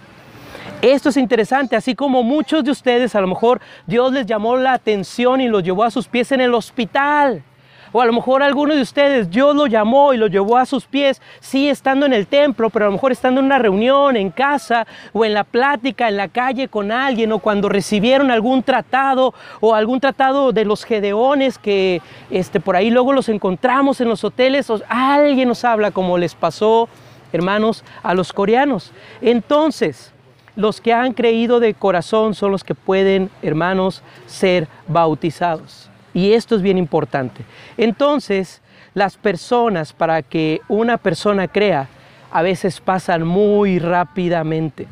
Esto 0.81 1.09
es 1.09 1.17
interesante, 1.17 1.75
así 1.75 1.95
como 1.95 2.23
muchos 2.23 2.63
de 2.63 2.71
ustedes, 2.71 3.15
a 3.15 3.21
lo 3.21 3.27
mejor 3.27 3.61
Dios 3.87 4.11
les 4.11 4.25
llamó 4.25 4.55
la 4.57 4.73
atención 4.73 5.41
y 5.41 5.47
los 5.47 5.63
llevó 5.63 5.83
a 5.83 5.91
sus 5.91 6.07
pies 6.07 6.31
en 6.31 6.41
el 6.41 6.53
hospital. 6.53 7.43
O 7.91 8.01
a 8.01 8.05
lo 8.05 8.11
mejor 8.11 8.43
alguno 8.43 8.75
de 8.75 8.81
ustedes, 8.81 9.29
Dios 9.29 9.55
lo 9.55 9.67
llamó 9.67 10.13
y 10.13 10.17
lo 10.17 10.27
llevó 10.27 10.57
a 10.57 10.65
sus 10.65 10.85
pies, 10.85 11.21
sí 11.39 11.69
estando 11.69 12.05
en 12.05 12.11
el 12.11 12.27
templo, 12.27 12.69
pero 12.69 12.85
a 12.85 12.87
lo 12.89 12.91
mejor 12.91 13.13
estando 13.13 13.39
en 13.39 13.45
una 13.45 13.57
reunión, 13.57 14.17
en 14.17 14.31
casa, 14.31 14.85
o 15.13 15.23
en 15.23 15.33
la 15.33 15.45
plática, 15.45 16.09
en 16.09 16.17
la 16.17 16.27
calle 16.27 16.67
con 16.67 16.91
alguien, 16.91 17.31
o 17.31 17.39
cuando 17.39 17.69
recibieron 17.69 18.31
algún 18.31 18.63
tratado, 18.63 19.33
o 19.61 19.73
algún 19.73 20.01
tratado 20.01 20.51
de 20.51 20.65
los 20.65 20.83
gedeones 20.83 21.57
que 21.57 22.01
este, 22.29 22.59
por 22.59 22.75
ahí 22.75 22.89
luego 22.89 23.13
los 23.13 23.29
encontramos 23.29 24.01
en 24.01 24.09
los 24.09 24.25
hoteles, 24.25 24.69
o 24.69 24.81
alguien 24.89 25.47
nos 25.47 25.63
habla 25.63 25.91
como 25.91 26.17
les 26.17 26.35
pasó, 26.35 26.89
hermanos, 27.31 27.85
a 28.03 28.13
los 28.13 28.33
coreanos. 28.33 28.91
Entonces, 29.21 30.11
los 30.55 30.81
que 30.81 30.93
han 30.93 31.13
creído 31.13 31.59
de 31.59 31.73
corazón 31.73 32.33
son 32.33 32.51
los 32.51 32.63
que 32.63 32.75
pueden, 32.75 33.29
hermanos, 33.41 34.01
ser 34.25 34.67
bautizados. 34.87 35.89
Y 36.13 36.33
esto 36.33 36.55
es 36.55 36.61
bien 36.61 36.77
importante. 36.77 37.43
Entonces, 37.77 38.61
las 38.93 39.17
personas, 39.17 39.91
para 39.91 40.21
que 40.21 40.61
una 40.69 40.97
persona 40.97 41.47
crea, 41.47 41.89
a 42.31 42.41
veces 42.41 42.79
pasan 42.79 43.25
muy 43.27 43.79
rápidamente. 43.79 44.87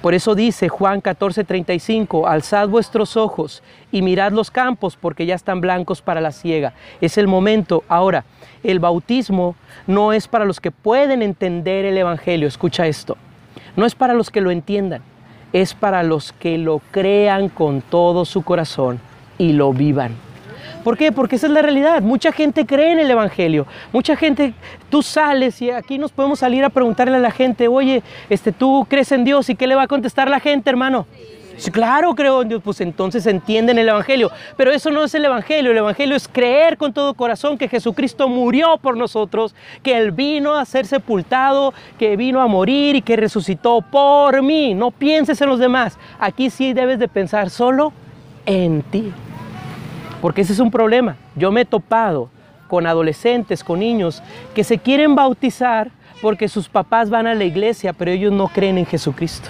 Por 0.00 0.14
eso 0.14 0.34
dice 0.34 0.68
Juan 0.68 1.00
14:35, 1.00 2.26
alzad 2.26 2.68
vuestros 2.68 3.16
ojos 3.16 3.62
y 3.92 4.02
mirad 4.02 4.32
los 4.32 4.50
campos 4.50 4.96
porque 5.00 5.26
ya 5.26 5.36
están 5.36 5.60
blancos 5.60 6.02
para 6.02 6.20
la 6.20 6.32
siega. 6.32 6.72
Es 7.00 7.18
el 7.18 7.28
momento. 7.28 7.84
Ahora, 7.88 8.24
el 8.64 8.80
bautismo 8.80 9.54
no 9.86 10.12
es 10.12 10.26
para 10.26 10.44
los 10.44 10.60
que 10.60 10.72
pueden 10.72 11.22
entender 11.22 11.84
el 11.84 11.96
Evangelio. 11.96 12.48
Escucha 12.48 12.86
esto. 12.88 13.16
No 13.76 13.86
es 13.86 13.94
para 13.94 14.14
los 14.14 14.30
que 14.30 14.40
lo 14.40 14.50
entiendan. 14.50 15.02
Es 15.52 15.74
para 15.74 16.02
los 16.02 16.32
que 16.32 16.58
lo 16.58 16.80
crean 16.90 17.48
con 17.48 17.82
todo 17.82 18.24
su 18.24 18.42
corazón 18.42 19.00
y 19.38 19.52
lo 19.52 19.72
vivan. 19.72 20.12
¿Por 20.82 20.98
qué? 20.98 21.12
Porque 21.12 21.36
esa 21.36 21.46
es 21.46 21.52
la 21.52 21.62
realidad. 21.62 22.02
Mucha 22.02 22.32
gente 22.32 22.66
cree 22.66 22.92
en 22.92 22.98
el 22.98 23.10
Evangelio. 23.10 23.66
Mucha 23.92 24.16
gente, 24.16 24.52
tú 24.90 25.02
sales 25.02 25.62
y 25.62 25.70
aquí 25.70 25.98
nos 25.98 26.10
podemos 26.10 26.40
salir 26.40 26.64
a 26.64 26.70
preguntarle 26.70 27.16
a 27.16 27.20
la 27.20 27.30
gente, 27.30 27.68
oye, 27.68 28.02
este, 28.28 28.50
¿tú 28.50 28.86
crees 28.88 29.12
en 29.12 29.24
Dios? 29.24 29.48
¿Y 29.48 29.54
qué 29.54 29.66
le 29.66 29.74
va 29.74 29.82
a 29.82 29.88
contestar 29.88 30.28
la 30.28 30.40
gente, 30.40 30.70
hermano? 30.70 31.06
Sí, 31.14 31.41
claro, 31.72 32.14
creo 32.14 32.42
en 32.42 32.48
Dios, 32.48 32.62
pues 32.62 32.80
entonces 32.80 33.26
entienden 33.26 33.78
el 33.78 33.88
Evangelio. 33.88 34.30
Pero 34.56 34.70
eso 34.70 34.90
no 34.90 35.04
es 35.04 35.14
el 35.14 35.24
Evangelio. 35.24 35.70
El 35.70 35.78
Evangelio 35.78 36.16
es 36.16 36.28
creer 36.28 36.76
con 36.76 36.92
todo 36.92 37.14
corazón 37.14 37.58
que 37.58 37.68
Jesucristo 37.68 38.28
murió 38.28 38.78
por 38.78 38.96
nosotros, 38.96 39.54
que 39.82 39.96
Él 39.96 40.12
vino 40.12 40.54
a 40.54 40.64
ser 40.64 40.86
sepultado, 40.86 41.74
que 41.98 42.16
vino 42.16 42.40
a 42.40 42.46
morir 42.46 42.96
y 42.96 43.02
que 43.02 43.16
resucitó 43.16 43.80
por 43.80 44.42
mí. 44.42 44.74
No 44.74 44.90
pienses 44.90 45.40
en 45.40 45.48
los 45.48 45.58
demás. 45.58 45.98
Aquí 46.18 46.50
sí 46.50 46.72
debes 46.72 46.98
de 46.98 47.08
pensar 47.08 47.50
solo 47.50 47.92
en 48.46 48.82
ti. 48.82 49.12
Porque 50.20 50.42
ese 50.42 50.52
es 50.52 50.60
un 50.60 50.70
problema. 50.70 51.16
Yo 51.34 51.50
me 51.50 51.62
he 51.62 51.64
topado 51.64 52.28
con 52.68 52.86
adolescentes, 52.86 53.62
con 53.62 53.80
niños 53.80 54.22
que 54.54 54.64
se 54.64 54.78
quieren 54.78 55.14
bautizar 55.14 55.90
porque 56.22 56.48
sus 56.48 56.68
papás 56.68 57.10
van 57.10 57.26
a 57.26 57.34
la 57.34 57.44
iglesia, 57.44 57.92
pero 57.92 58.12
ellos 58.12 58.32
no 58.32 58.48
creen 58.48 58.78
en 58.78 58.86
Jesucristo. 58.86 59.48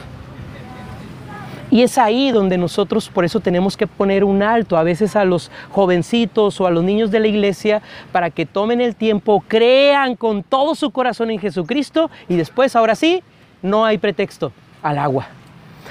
Y 1.72 1.82
es 1.82 1.96
ahí 1.96 2.32
donde 2.32 2.58
nosotros 2.58 3.08
por 3.08 3.24
eso 3.24 3.40
tenemos 3.40 3.78
que 3.78 3.86
poner 3.86 4.24
un 4.24 4.42
alto 4.42 4.76
a 4.76 4.82
veces 4.82 5.16
a 5.16 5.24
los 5.24 5.50
jovencitos 5.70 6.60
o 6.60 6.66
a 6.66 6.70
los 6.70 6.84
niños 6.84 7.10
de 7.10 7.18
la 7.18 7.28
iglesia 7.28 7.80
para 8.12 8.28
que 8.28 8.44
tomen 8.44 8.82
el 8.82 8.94
tiempo, 8.94 9.42
crean 9.48 10.14
con 10.14 10.42
todo 10.42 10.74
su 10.74 10.90
corazón 10.90 11.30
en 11.30 11.38
Jesucristo 11.38 12.10
y 12.28 12.36
después, 12.36 12.76
ahora 12.76 12.94
sí, 12.94 13.22
no 13.62 13.86
hay 13.86 13.96
pretexto 13.96 14.52
al 14.82 14.98
agua. 14.98 15.28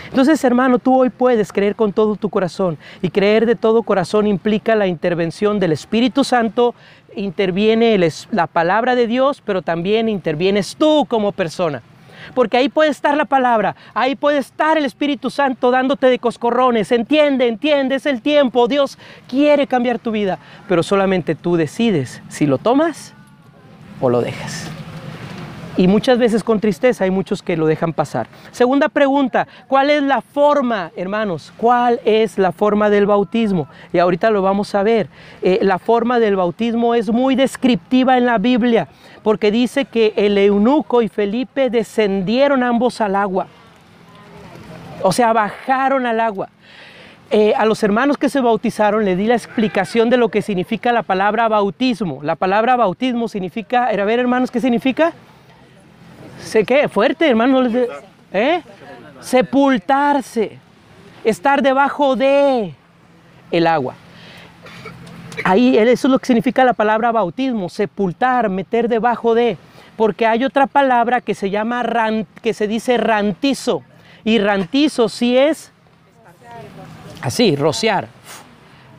Entonces, 0.09 0.43
hermano, 0.43 0.77
tú 0.77 0.99
hoy 0.99 1.09
puedes 1.09 1.51
creer 1.51 1.75
con 1.75 1.93
todo 1.93 2.15
tu 2.15 2.29
corazón 2.29 2.77
y 3.01 3.09
creer 3.09 3.47
de 3.47 3.55
todo 3.55 3.81
corazón 3.81 4.27
implica 4.27 4.75
la 4.75 4.85
intervención 4.85 5.59
del 5.59 5.71
Espíritu 5.71 6.23
Santo, 6.23 6.75
interviene 7.15 7.97
la 8.29 8.45
palabra 8.45 8.93
de 8.93 9.07
Dios, 9.07 9.41
pero 9.43 9.63
también 9.63 10.09
intervienes 10.09 10.75
tú 10.75 11.07
como 11.09 11.31
persona. 11.31 11.81
Porque 12.33 12.57
ahí 12.57 12.69
puede 12.69 12.89
estar 12.89 13.15
la 13.15 13.25
palabra, 13.25 13.75
ahí 13.93 14.15
puede 14.15 14.37
estar 14.39 14.77
el 14.77 14.85
Espíritu 14.85 15.29
Santo 15.29 15.71
dándote 15.71 16.07
de 16.07 16.19
coscorrones. 16.19 16.91
Entiende, 16.91 17.47
entiende, 17.47 17.95
es 17.95 18.05
el 18.05 18.21
tiempo. 18.21 18.67
Dios 18.67 18.97
quiere 19.27 19.67
cambiar 19.67 19.99
tu 19.99 20.11
vida, 20.11 20.39
pero 20.67 20.83
solamente 20.83 21.35
tú 21.35 21.55
decides 21.55 22.21
si 22.29 22.45
lo 22.45 22.57
tomas 22.57 23.13
o 23.99 24.09
lo 24.09 24.21
dejas. 24.21 24.69
Y 25.77 25.87
muchas 25.87 26.17
veces 26.17 26.43
con 26.43 26.59
tristeza 26.59 27.05
hay 27.05 27.11
muchos 27.11 27.41
que 27.41 27.55
lo 27.55 27.65
dejan 27.65 27.93
pasar. 27.93 28.27
Segunda 28.51 28.89
pregunta, 28.89 29.47
¿cuál 29.67 29.89
es 29.89 30.03
la 30.03 30.21
forma, 30.21 30.91
hermanos? 30.97 31.53
¿Cuál 31.55 32.01
es 32.03 32.37
la 32.37 32.51
forma 32.51 32.89
del 32.89 33.05
bautismo? 33.05 33.67
Y 33.93 33.99
ahorita 33.99 34.31
lo 34.31 34.41
vamos 34.41 34.75
a 34.75 34.83
ver. 34.83 35.07
Eh, 35.41 35.59
la 35.61 35.79
forma 35.79 36.19
del 36.19 36.35
bautismo 36.35 36.93
es 36.93 37.09
muy 37.09 37.35
descriptiva 37.35 38.17
en 38.17 38.25
la 38.25 38.37
Biblia, 38.37 38.89
porque 39.23 39.49
dice 39.49 39.85
que 39.85 40.13
el 40.17 40.37
eunuco 40.37 41.01
y 41.01 41.07
Felipe 41.07 41.69
descendieron 41.69 42.63
ambos 42.63 42.99
al 42.99 43.15
agua. 43.15 43.47
O 45.03 45.13
sea, 45.13 45.31
bajaron 45.31 46.05
al 46.05 46.19
agua. 46.19 46.49
Eh, 47.33 47.53
a 47.55 47.63
los 47.63 47.81
hermanos 47.81 48.17
que 48.17 48.27
se 48.27 48.41
bautizaron 48.41 49.05
le 49.05 49.15
di 49.15 49.25
la 49.25 49.35
explicación 49.35 50.09
de 50.09 50.17
lo 50.17 50.27
que 50.27 50.41
significa 50.41 50.91
la 50.91 51.01
palabra 51.01 51.47
bautismo. 51.47 52.19
La 52.23 52.35
palabra 52.35 52.75
bautismo 52.75 53.29
significa, 53.29 53.85
a 53.85 54.03
ver 54.03 54.19
hermanos, 54.19 54.51
¿qué 54.51 54.59
significa? 54.59 55.13
¿Se 56.43 56.65
qué? 56.65 56.87
Fuerte, 56.89 57.29
hermano. 57.29 57.67
¿Eh? 58.33 58.61
Sepultarse. 59.19 60.59
Estar 61.23 61.61
debajo 61.61 62.15
de 62.15 62.73
el 63.51 63.67
agua. 63.67 63.95
Ahí 65.43 65.77
eso 65.77 66.07
es 66.07 66.11
lo 66.11 66.19
que 66.19 66.25
significa 66.25 66.63
la 66.63 66.73
palabra 66.73 67.11
bautismo, 67.11 67.69
sepultar, 67.69 68.49
meter 68.49 68.87
debajo 68.87 69.33
de, 69.33 69.57
porque 69.95 70.27
hay 70.27 70.43
otra 70.43 70.67
palabra 70.67 71.21
que 71.21 71.33
se 71.35 71.49
llama 71.49 71.83
que 72.41 72.53
se 72.53 72.67
dice 72.67 72.97
rantizo 72.97 73.81
y 74.23 74.39
rantizo 74.39 75.09
sí 75.09 75.37
es 75.37 75.71
así, 77.21 77.55
rociar, 77.55 78.07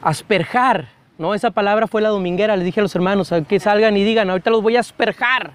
asperjar, 0.00 0.88
¿no? 1.18 1.34
Esa 1.34 1.50
palabra 1.50 1.86
fue 1.86 2.00
la 2.02 2.08
dominguera, 2.08 2.56
le 2.56 2.64
dije 2.64 2.80
a 2.80 2.82
los 2.82 2.94
hermanos 2.94 3.32
que 3.46 3.60
salgan 3.60 3.96
y 3.96 4.04
digan, 4.04 4.30
ahorita 4.30 4.50
los 4.50 4.62
voy 4.62 4.76
a 4.76 4.80
asperjar 4.80 5.52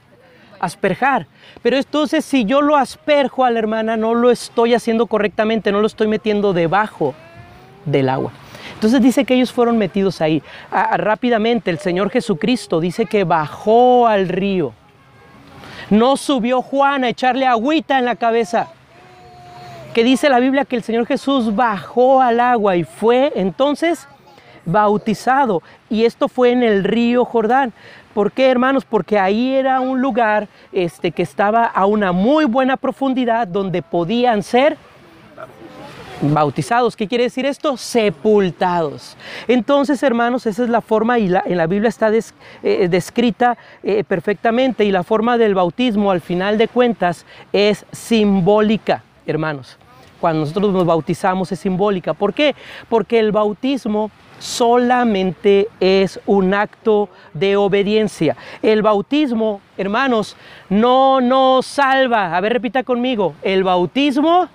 asperjar. 0.59 1.27
Pero 1.61 1.77
entonces 1.77 2.25
si 2.25 2.45
yo 2.45 2.61
lo 2.61 2.75
asperjo 2.75 3.45
a 3.45 3.51
la 3.51 3.59
hermana, 3.59 3.97
no 3.97 4.13
lo 4.15 4.31
estoy 4.31 4.73
haciendo 4.73 5.07
correctamente, 5.07 5.71
no 5.71 5.81
lo 5.81 5.87
estoy 5.87 6.07
metiendo 6.07 6.53
debajo 6.53 7.13
del 7.85 8.09
agua. 8.09 8.31
Entonces 8.73 9.01
dice 9.01 9.25
que 9.25 9.33
ellos 9.33 9.51
fueron 9.51 9.77
metidos 9.77 10.21
ahí. 10.21 10.43
rápidamente 10.71 11.71
el 11.71 11.79
Señor 11.79 12.09
Jesucristo 12.09 12.79
dice 12.79 13.05
que 13.05 13.23
bajó 13.23 14.07
al 14.07 14.29
río. 14.29 14.73
No 15.89 16.17
subió 16.17 16.61
Juan 16.61 17.03
a 17.03 17.09
echarle 17.09 17.47
agüita 17.47 17.97
en 17.97 18.05
la 18.05 18.15
cabeza. 18.15 18.67
Que 19.93 20.03
dice 20.03 20.29
la 20.29 20.39
Biblia 20.39 20.65
que 20.65 20.75
el 20.75 20.83
Señor 20.83 21.07
Jesús 21.07 21.55
bajó 21.55 22.21
al 22.21 22.39
agua 22.39 22.75
y 22.75 22.83
fue 22.83 23.31
entonces 23.35 24.07
bautizado. 24.65 25.63
Y 25.89 26.05
esto 26.05 26.27
fue 26.27 26.51
en 26.51 26.61
el 26.61 26.83
río 26.83 27.25
Jordán. 27.25 27.73
¿Por 28.17 28.31
qué, 28.31 28.49
hermanos? 28.49 28.83
Porque 28.83 29.19
ahí 29.19 29.53
era 29.53 29.79
un 29.79 30.01
lugar 30.01 30.47
este, 30.71 31.11
que 31.11 31.21
estaba 31.21 31.65
a 31.65 31.85
una 31.85 32.11
muy 32.11 32.45
buena 32.45 32.75
profundidad 32.75 33.47
donde 33.47 33.83
podían 33.83 34.41
ser 34.41 34.75
bautizados. 36.19 36.95
¿Qué 36.95 37.07
quiere 37.07 37.25
decir 37.25 37.45
esto? 37.45 37.77
Sepultados. 37.77 39.15
Entonces, 39.47 40.01
hermanos, 40.01 40.47
esa 40.47 40.63
es 40.63 40.69
la 40.69 40.81
forma 40.81 41.19
y 41.19 41.31
en 41.31 41.57
la 41.57 41.67
Biblia 41.67 41.89
está 41.89 42.11
eh, 42.11 42.87
descrita 42.89 43.55
eh, 43.83 44.03
perfectamente 44.03 44.83
y 44.83 44.89
la 44.89 45.03
forma 45.03 45.37
del 45.37 45.53
bautismo 45.53 46.09
al 46.09 46.21
final 46.21 46.57
de 46.57 46.67
cuentas 46.67 47.23
es 47.53 47.85
simbólica, 47.91 49.03
hermanos. 49.27 49.77
Cuando 50.19 50.39
nosotros 50.39 50.73
nos 50.73 50.87
bautizamos 50.87 51.51
es 51.51 51.59
simbólica. 51.59 52.15
¿Por 52.15 52.33
qué? 52.33 52.55
Porque 52.89 53.19
el 53.19 53.31
bautismo 53.31 54.09
solamente 54.39 55.67
es 55.79 56.19
un 56.25 56.53
acto 56.53 57.09
de 57.33 57.55
obediencia. 57.57 58.35
El 58.61 58.81
bautismo, 58.81 59.61
hermanos, 59.77 60.35
no 60.69 61.21
nos 61.21 61.65
salva. 61.65 62.35
A 62.35 62.41
ver, 62.41 62.53
repita 62.53 62.83
conmigo. 62.83 63.35
El 63.41 63.63
bautismo... 63.63 64.49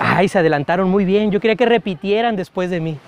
Ay, 0.00 0.28
se 0.28 0.38
adelantaron 0.38 0.90
muy 0.90 1.04
bien. 1.04 1.30
Yo 1.30 1.40
quería 1.40 1.56
que 1.56 1.66
repitieran 1.66 2.36
después 2.36 2.70
de 2.70 2.80
mí. 2.80 2.98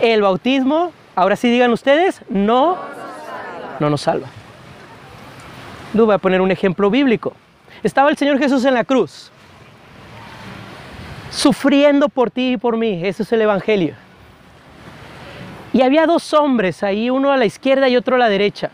El 0.00 0.22
bautismo, 0.22 0.92
ahora 1.14 1.36
sí 1.36 1.50
digan 1.50 1.72
ustedes, 1.72 2.22
no, 2.28 2.76
no 3.80 3.90
nos 3.90 4.02
salva. 4.02 4.28
Les 5.92 6.04
voy 6.04 6.14
a 6.14 6.18
poner 6.18 6.40
un 6.40 6.50
ejemplo 6.50 6.90
bíblico. 6.90 7.34
Estaba 7.82 8.10
el 8.10 8.16
Señor 8.16 8.38
Jesús 8.38 8.64
en 8.64 8.74
la 8.74 8.84
cruz, 8.84 9.30
sufriendo 11.30 12.08
por 12.08 12.30
ti 12.30 12.52
y 12.52 12.56
por 12.56 12.76
mí. 12.76 13.00
Eso 13.04 13.22
es 13.22 13.32
el 13.32 13.42
Evangelio 13.42 13.94
Y 15.72 15.82
había 15.82 16.06
dos 16.06 16.32
hombres 16.32 16.82
ahí, 16.82 17.10
uno 17.10 17.32
a 17.32 17.36
la 17.36 17.44
izquierda 17.44 17.88
y 17.88 17.96
otro 17.96 18.16
a 18.16 18.18
la 18.18 18.28
derecha. 18.28 18.70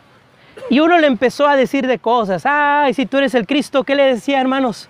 Y 0.70 0.80
uno 0.80 0.98
le 0.98 1.06
empezó 1.06 1.46
a 1.48 1.56
decir 1.56 1.86
de 1.86 1.98
cosas. 1.98 2.44
Ay, 2.46 2.94
si 2.94 3.06
tú 3.06 3.18
eres 3.18 3.34
el 3.34 3.46
Cristo, 3.46 3.84
¿qué 3.84 3.94
le 3.94 4.04
decía, 4.04 4.40
hermanos? 4.40 4.88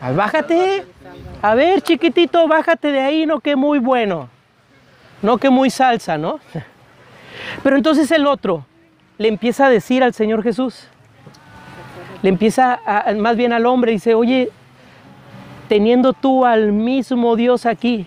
Ah, 0.00 0.12
bájate. 0.12 0.84
A 1.42 1.54
ver, 1.54 1.82
chiquitito, 1.82 2.48
bájate 2.48 2.90
de 2.90 3.00
ahí, 3.00 3.26
no 3.26 3.40
que 3.40 3.56
muy 3.56 3.78
bueno. 3.78 4.28
No 5.22 5.38
que 5.38 5.50
muy 5.50 5.70
salsa, 5.70 6.18
¿no? 6.18 6.40
Pero 7.62 7.76
entonces 7.76 8.10
el 8.10 8.26
otro 8.26 8.66
le 9.18 9.28
empieza 9.28 9.66
a 9.66 9.70
decir 9.70 10.02
al 10.02 10.14
Señor 10.14 10.42
Jesús, 10.42 10.88
le 12.22 12.30
empieza 12.30 12.80
a, 12.86 13.12
más 13.14 13.36
bien 13.36 13.52
al 13.52 13.66
hombre, 13.66 13.92
dice, 13.92 14.14
oye, 14.14 14.50
teniendo 15.68 16.12
tú 16.12 16.44
al 16.44 16.72
mismo 16.72 17.36
Dios 17.36 17.66
aquí 17.66 18.06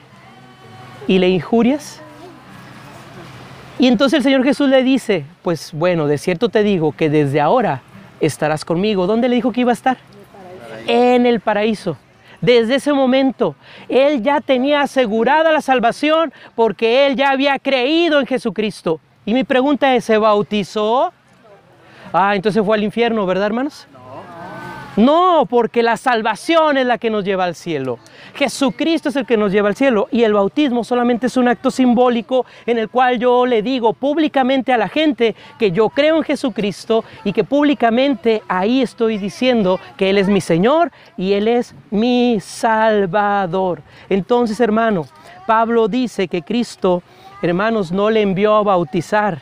y 1.07 1.19
le 1.19 1.29
injurias. 1.29 2.01
Y 3.79 3.87
entonces 3.87 4.17
el 4.17 4.23
Señor 4.23 4.43
Jesús 4.43 4.69
le 4.69 4.81
dice, 4.83 5.23
pues 5.43 5.71
bueno, 5.71 6.07
de 6.07 6.17
cierto 6.17 6.49
te 6.49 6.63
digo 6.63 6.93
que 6.93 7.09
desde 7.09 7.39
ahora 7.39 7.81
estarás 8.19 8.65
conmigo. 8.65 9.05
¿Dónde 9.05 9.29
le 9.29 9.35
dijo 9.35 9.51
que 9.51 9.61
iba 9.61 9.71
a 9.71 9.73
estar? 9.73 9.97
En 10.87 11.25
el 11.25 11.39
paraíso. 11.41 11.97
Desde 12.41 12.75
ese 12.75 12.93
momento, 12.93 13.55
él 13.87 14.21
ya 14.23 14.41
tenía 14.41 14.81
asegurada 14.81 15.51
la 15.51 15.61
salvación 15.61 16.33
porque 16.55 17.07
él 17.07 17.15
ya 17.15 17.31
había 17.31 17.59
creído 17.59 18.19
en 18.19 18.25
Jesucristo. 18.25 18.99
Y 19.25 19.33
mi 19.33 19.43
pregunta 19.43 19.95
es, 19.95 20.05
¿se 20.05 20.17
bautizó? 20.17 21.11
Ah, 22.13 22.35
entonces 22.35 22.63
fue 22.65 22.77
al 22.77 22.83
infierno, 22.83 23.25
¿verdad, 23.25 23.47
hermanos? 23.47 23.87
No, 24.97 25.45
porque 25.47 25.83
la 25.83 25.95
salvación 25.95 26.75
es 26.75 26.87
la 26.87 26.97
que 26.97 27.11
nos 27.11 27.23
lleva 27.23 27.43
al 27.43 27.53
cielo. 27.53 27.99
Jesucristo 28.33 29.09
es 29.09 29.15
el 29.15 29.27
que 29.27 29.37
nos 29.37 29.51
lleva 29.51 29.69
al 29.69 29.75
cielo 29.75 30.07
y 30.11 30.23
el 30.23 30.33
bautismo 30.33 30.83
solamente 30.83 31.27
es 31.27 31.37
un 31.37 31.47
acto 31.47 31.69
simbólico 31.69 32.47
en 32.65 32.79
el 32.79 32.89
cual 32.89 33.19
yo 33.19 33.45
le 33.45 33.61
digo 33.61 33.93
públicamente 33.93 34.73
a 34.73 34.77
la 34.77 34.89
gente 34.89 35.35
que 35.59 35.69
yo 35.71 35.89
creo 35.89 36.17
en 36.17 36.23
Jesucristo 36.23 37.05
y 37.23 37.31
que 37.31 37.43
públicamente 37.43 38.41
ahí 38.47 38.81
estoy 38.81 39.19
diciendo 39.19 39.79
que 39.97 40.09
Él 40.09 40.17
es 40.17 40.29
mi 40.29 40.41
Señor 40.41 40.91
y 41.15 41.33
Él 41.33 41.47
es 41.47 41.75
mi 41.91 42.39
Salvador. 42.39 43.83
Entonces, 44.09 44.59
hermano, 44.59 45.05
Pablo 45.45 45.87
dice 45.87 46.27
que 46.27 46.41
Cristo, 46.41 47.03
hermanos, 47.43 47.91
no 47.91 48.09
le 48.09 48.23
envió 48.23 48.55
a 48.55 48.63
bautizar, 48.63 49.41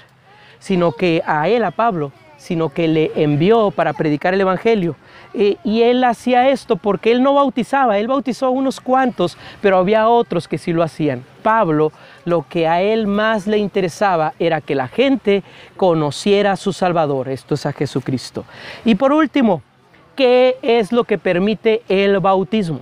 sino 0.60 0.92
que 0.92 1.24
a 1.26 1.48
Él, 1.48 1.64
a 1.64 1.72
Pablo, 1.72 2.12
sino 2.46 2.70
que 2.70 2.88
le 2.88 3.12
envió 3.16 3.72
para 3.72 3.94
predicar 3.94 4.36
el 4.36 4.42
Evangelio. 4.42 4.96
Eh, 5.34 5.58
y 5.64 5.82
él 5.82 6.04
hacía 6.04 6.50
esto 6.50 6.76
porque 6.76 7.12
él 7.12 7.24
no 7.24 7.34
bautizaba, 7.34 7.98
él 7.98 8.08
bautizó 8.08 8.46
a 8.46 8.50
unos 8.52 8.80
cuantos, 8.80 9.36
pero 9.62 9.78
había 9.78 10.08
otros 10.08 10.48
que 10.48 10.60
sí 10.60 10.72
lo 10.72 10.84
hacían. 10.84 11.24
Pablo, 11.42 11.92
lo 12.24 12.46
que 12.48 12.68
a 12.68 12.84
él 12.84 13.08
más 13.08 13.48
le 13.48 13.58
interesaba 13.58 14.34
era 14.38 14.62
que 14.62 14.76
la 14.76 14.88
gente 14.88 15.42
conociera 15.76 16.52
a 16.52 16.56
su 16.56 16.72
Salvador, 16.72 17.30
esto 17.30 17.56
es 17.56 17.66
a 17.66 17.74
Jesucristo. 17.74 18.46
Y 18.86 18.94
por 18.94 19.12
último, 19.12 19.64
¿qué 20.16 20.58
es 20.62 20.92
lo 20.92 21.04
que 21.04 21.18
permite 21.18 21.82
el 21.90 22.20
bautismo? 22.20 22.82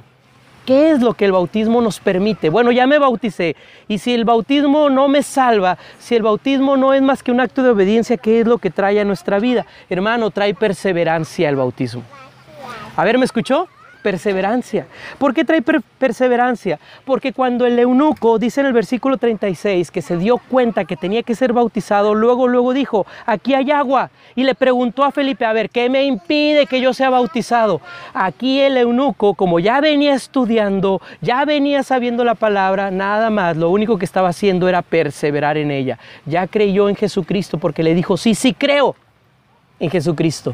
¿Qué 0.66 0.92
es 0.92 1.02
lo 1.02 1.14
que 1.14 1.26
el 1.26 1.34
bautismo 1.34 1.82
nos 1.82 2.00
permite? 2.00 2.50
Bueno, 2.50 2.72
ya 2.72 2.88
me 2.88 2.98
bauticé. 2.98 3.58
Y 3.90 3.98
si 3.98 4.14
el 4.14 4.24
bautismo 4.24 4.90
no 4.90 5.10
me 5.10 5.22
salva, 5.22 5.78
si 6.00 6.16
el 6.16 6.24
bautismo 6.24 6.78
no 6.78 6.94
es 6.94 7.02
más 7.02 7.22
que 7.22 7.32
un 7.32 7.42
acto 7.42 7.64
de 7.64 7.72
obediencia, 7.72 8.16
¿qué 8.16 8.40
es 8.40 8.48
lo 8.48 8.58
que 8.60 8.70
trae 8.70 9.00
a 9.02 9.06
nuestra 9.06 9.40
vida? 9.40 9.66
Hermano, 9.90 10.32
trae 10.32 10.54
perseverancia 10.54 11.50
el 11.50 11.58
bautismo. 11.58 12.04
A 12.96 13.04
ver, 13.04 13.18
¿me 13.18 13.26
escuchó? 13.26 13.68
Perseverancia. 14.04 14.86
¿Por 15.18 15.34
qué 15.34 15.44
trae 15.46 15.64
perseverancia? 15.98 16.80
Porque 17.06 17.34
cuando 17.34 17.66
el 17.66 17.80
eunuco, 17.80 18.38
dice 18.38 18.62
en 18.62 18.68
el 18.68 18.74
versículo 18.74 19.18
36, 19.18 19.90
que 19.90 20.02
se 20.02 20.18
dio 20.18 20.38
cuenta 20.38 20.86
que 20.86 20.96
tenía 20.96 21.24
que 21.24 21.34
ser 21.34 21.54
bautizado, 21.54 22.14
luego, 22.14 22.48
luego 22.48 22.74
dijo, 22.74 23.08
aquí 23.26 23.56
hay 23.56 23.72
agua. 23.72 24.12
Y 24.36 24.44
le 24.44 24.54
preguntó 24.54 25.04
a 25.04 25.12
Felipe, 25.12 25.46
a 25.46 25.54
ver, 25.54 25.70
¿qué 25.70 25.90
me 25.90 26.04
impide 26.04 26.68
que 26.68 26.82
yo 26.82 26.94
sea 26.94 27.10
bautizado? 27.10 27.82
Aquí 28.14 28.60
el 28.60 28.78
eunuco, 28.78 29.34
como 29.34 29.60
ya 29.60 29.80
venía 29.80 30.14
estudiando, 30.14 31.02
ya 31.22 31.46
venía 31.46 31.82
sabiendo 31.84 32.24
la 32.24 32.36
palabra, 32.36 32.92
nada 32.92 33.30
más, 33.30 33.58
lo 33.58 33.70
único 33.70 33.98
que 33.98 34.06
estaba 34.06 34.30
haciendo 34.30 34.68
era 34.68 34.82
perseverar 34.82 35.58
en 35.58 35.72
ella. 35.72 35.98
Ya 36.26 36.46
creyó 36.48 36.90
en 36.90 36.96
Jesucristo 36.96 37.58
porque 37.58 37.84
le 37.84 37.96
dijo, 37.96 38.18
sí, 38.18 38.36
sí 38.36 38.54
creo 38.54 38.96
en 39.80 39.90
Jesucristo. 39.90 40.54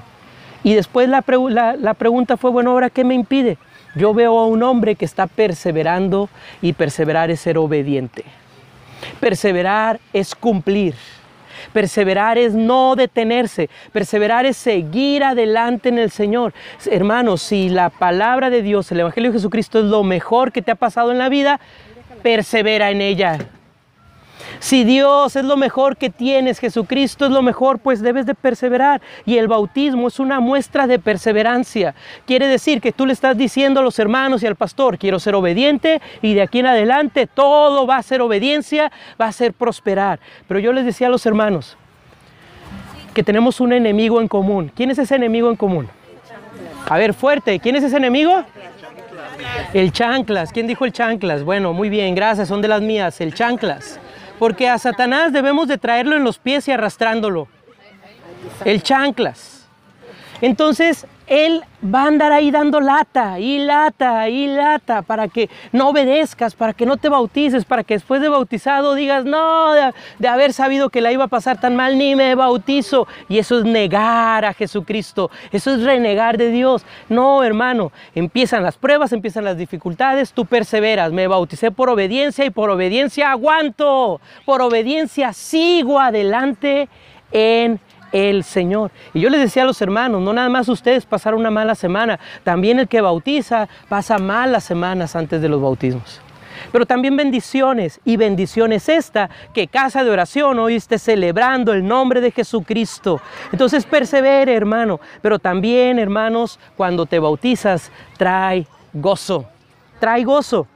Y 0.63 0.74
después 0.74 1.10
la, 1.10 1.22
pregunta 1.22 2.38
fue, 2.38 2.52
bueno, 2.52 2.72
ahora 2.72 2.89
qué 2.89 3.04
me 3.04 3.15
impide? 3.15 3.58
Yo 3.95 4.13
veo 4.13 4.38
a 4.38 4.45
un 4.45 4.62
hombre 4.63 4.95
que 4.95 5.06
está 5.06 5.28
perseverando 5.28 6.30
y 6.62 6.74
perseverar 6.74 7.32
es 7.32 7.39
ser 7.39 7.58
obediente. 7.58 8.24
Perseverar 9.19 10.00
es 10.13 10.36
cumplir. 10.36 10.95
Perseverar 11.74 12.38
es 12.38 12.54
no 12.54 12.95
detenerse. 12.95 13.69
Perseverar 13.91 14.45
es 14.45 14.58
seguir 14.58 15.24
adelante 15.24 15.89
en 15.89 15.98
el 15.98 16.12
Señor. 16.12 16.54
Hermanos, 16.86 17.41
si 17.41 17.69
la 17.69 17.89
palabra 17.89 18.50
de 18.50 18.62
Dios, 18.62 18.91
el 18.91 19.00
Evangelio 19.02 19.32
de 19.32 19.38
Jesucristo 19.38 19.80
es 19.80 19.86
lo 19.86 20.04
mejor 20.04 20.52
que 20.52 20.62
te 20.62 20.72
ha 20.72 20.76
pasado 20.76 21.12
en 21.12 21.17
la 21.17 21.30
vida, 21.30 21.60
persevera 22.22 22.91
en 22.91 23.02
ella. 23.02 23.39
Si 24.60 24.84
Dios 24.84 25.36
es 25.36 25.45
lo 25.45 25.56
mejor 25.56 25.95
que 25.95 26.10
tienes, 26.10 26.60
Jesucristo 26.60 27.26
es 27.26 27.32
lo 27.32 27.41
mejor, 27.41 27.80
pues 27.80 28.02
debes 28.02 28.26
de 28.26 28.36
perseverar. 28.36 29.02
Y 29.26 29.38
el 29.38 29.48
bautismo 29.48 30.10
es 30.10 30.19
una 30.19 30.39
muestra 30.41 30.86
de 30.86 31.00
perseverancia. 31.00 31.95
Quiere 32.26 32.48
decir 32.48 32.82
que 32.82 32.91
tú 32.91 33.06
le 33.06 33.13
estás 33.13 33.38
diciendo 33.38 33.80
a 33.80 33.84
los 33.84 33.98
hermanos 34.00 34.43
y 34.43 34.48
al 34.48 34.56
pastor, 34.56 34.98
quiero 34.98 35.19
ser 35.19 35.36
obediente 35.36 36.02
y 36.22 36.34
de 36.34 36.41
aquí 36.41 36.60
en 36.60 36.65
adelante 36.65 37.26
todo 37.26 37.88
va 37.88 37.98
a 37.98 38.04
ser 38.04 38.22
obediencia, 38.22 38.91
va 39.19 39.28
a 39.28 39.32
ser 39.32 39.54
prosperar. 39.54 40.19
Pero 40.48 40.60
yo 40.60 40.74
les 40.74 40.86
decía 40.86 41.08
a 41.08 41.10
los 41.10 41.26
hermanos 41.26 41.78
que 43.13 43.24
tenemos 43.24 43.62
un 43.62 43.72
enemigo 43.72 44.19
en 44.19 44.28
común. 44.28 44.72
¿Quién 44.76 44.91
es 44.91 44.98
ese 45.00 45.15
enemigo 45.15 45.50
en 45.50 45.56
común? 45.56 45.89
A 46.88 46.98
ver, 46.98 47.13
fuerte, 47.13 47.60
¿quién 47.60 47.76
es 47.76 47.84
ese 47.84 47.98
enemigo? 47.98 48.43
El 49.74 49.91
chanclas. 49.91 50.52
¿Quién 50.52 50.67
dijo 50.67 50.86
el 50.86 50.91
chanclas? 50.91 51.43
Bueno, 51.43 51.72
muy 51.72 51.89
bien, 51.89 52.13
gracias, 52.13 52.48
son 52.48 52.62
de 52.62 52.67
las 52.67 52.82
mías. 52.82 53.22
El 53.22 53.34
chanclas. 53.34 54.00
Porque 54.39 54.69
a 54.69 54.80
Satanás 54.80 55.34
debemos 55.34 55.67
de 55.67 55.78
traerlo 55.78 56.15
en 56.15 56.23
los 56.23 56.39
pies 56.39 56.67
y 56.67 56.71
arrastrándolo. 56.71 57.47
El 58.63 58.82
chanclas. 58.82 59.59
Entonces, 60.41 61.06
él 61.30 61.63
va 61.84 62.04
a 62.04 62.08
andar 62.08 62.32
ahí 62.32 62.49
dando 62.49 62.82
lata 62.82 63.39
y 63.39 63.60
lata 63.60 64.28
y 64.30 64.47
lata 64.47 65.04
para 65.04 65.28
que 65.28 65.47
no 65.71 65.89
obedezcas, 65.89 66.56
para 66.56 66.73
que 66.73 66.88
no 66.88 66.97
te 66.97 67.08
bautices, 67.08 67.65
para 67.65 67.84
que 67.84 67.93
después 67.93 68.19
de 68.19 68.30
bautizado 68.30 68.95
digas, 68.95 69.25
no, 69.25 69.73
de, 69.73 70.28
haber 70.28 70.54
sabido 70.54 70.89
que 70.89 71.02
la 71.02 71.12
iba 71.12 71.25
a 71.25 71.28
pasar 71.28 71.62
tan 71.62 71.75
mal, 71.75 71.97
ni 71.97 72.15
me 72.15 72.34
bautizo. 72.34 73.08
Y 73.28 73.38
eso 73.38 73.60
es 73.60 73.65
negar 73.65 74.43
a 74.43 74.54
Jesucristo, 74.54 75.30
eso 75.52 75.75
es 75.75 75.84
renegar 75.84 76.38
de 76.38 76.49
Dios. 76.49 76.84
No, 77.10 77.43
hermano, 77.43 77.91
empiezan 78.15 78.63
las 78.63 78.78
pruebas, 78.78 79.13
empiezan 79.13 79.45
las 79.45 79.58
dificultades, 79.58 80.34
tú 80.34 80.45
perseveras. 80.45 81.12
Me 81.12 81.28
bauticé 81.28 81.69
por 81.69 81.89
obediencia 81.89 82.43
y 82.43 82.49
por 82.49 82.71
obediencia 82.71 83.32
aguanto, 83.32 84.19
por 84.45 84.63
obediencia 84.63 85.32
sigo 85.34 85.99
adelante 85.99 86.89
en 87.32 87.80
el 88.12 88.43
Señor. 88.43 88.91
Y 89.13 89.19
yo 89.19 89.30
les 89.30 89.41
decía 89.41 89.63
a 89.63 89.65
los 89.65 89.82
hermanos, 89.82 90.22
no 90.22 90.34
nada 90.34 90.50
más 90.50 90.67
ustedes 90.69 91.06
pasar 91.06 91.36
una 91.36 91.52
mala 91.52 91.76
semana, 91.76 92.19
también 92.43 92.80
el 92.80 92.88
que 92.88 93.02
bautiza 93.02 93.67
pasa 93.88 94.17
malas 94.17 94.63
semanas 94.63 95.15
antes 95.15 95.41
de 95.41 95.50
los 95.50 95.62
bautismos. 95.62 96.22
Pero 96.72 96.86
también 96.86 97.15
bendiciones, 97.15 98.00
y 98.06 98.17
bendiciones 98.17 98.89
esta, 98.89 99.30
que 99.54 99.67
casa 99.67 100.04
de 100.04 100.12
oración 100.12 100.60
esté 100.69 101.00
celebrando 101.00 101.74
el 101.74 101.88
nombre 101.88 102.22
de 102.22 102.32
Jesucristo. 102.32 103.22
Entonces 103.52 103.86
persevere, 103.86 104.54
hermano, 104.54 105.00
pero 105.22 105.39
también, 105.39 106.00
hermanos, 106.00 106.60
cuando 106.76 107.06
te 107.06 107.19
bautizas, 107.19 107.91
trae 108.17 108.67
gozo, 108.93 109.45
trae 110.00 110.24
gozo 110.24 110.67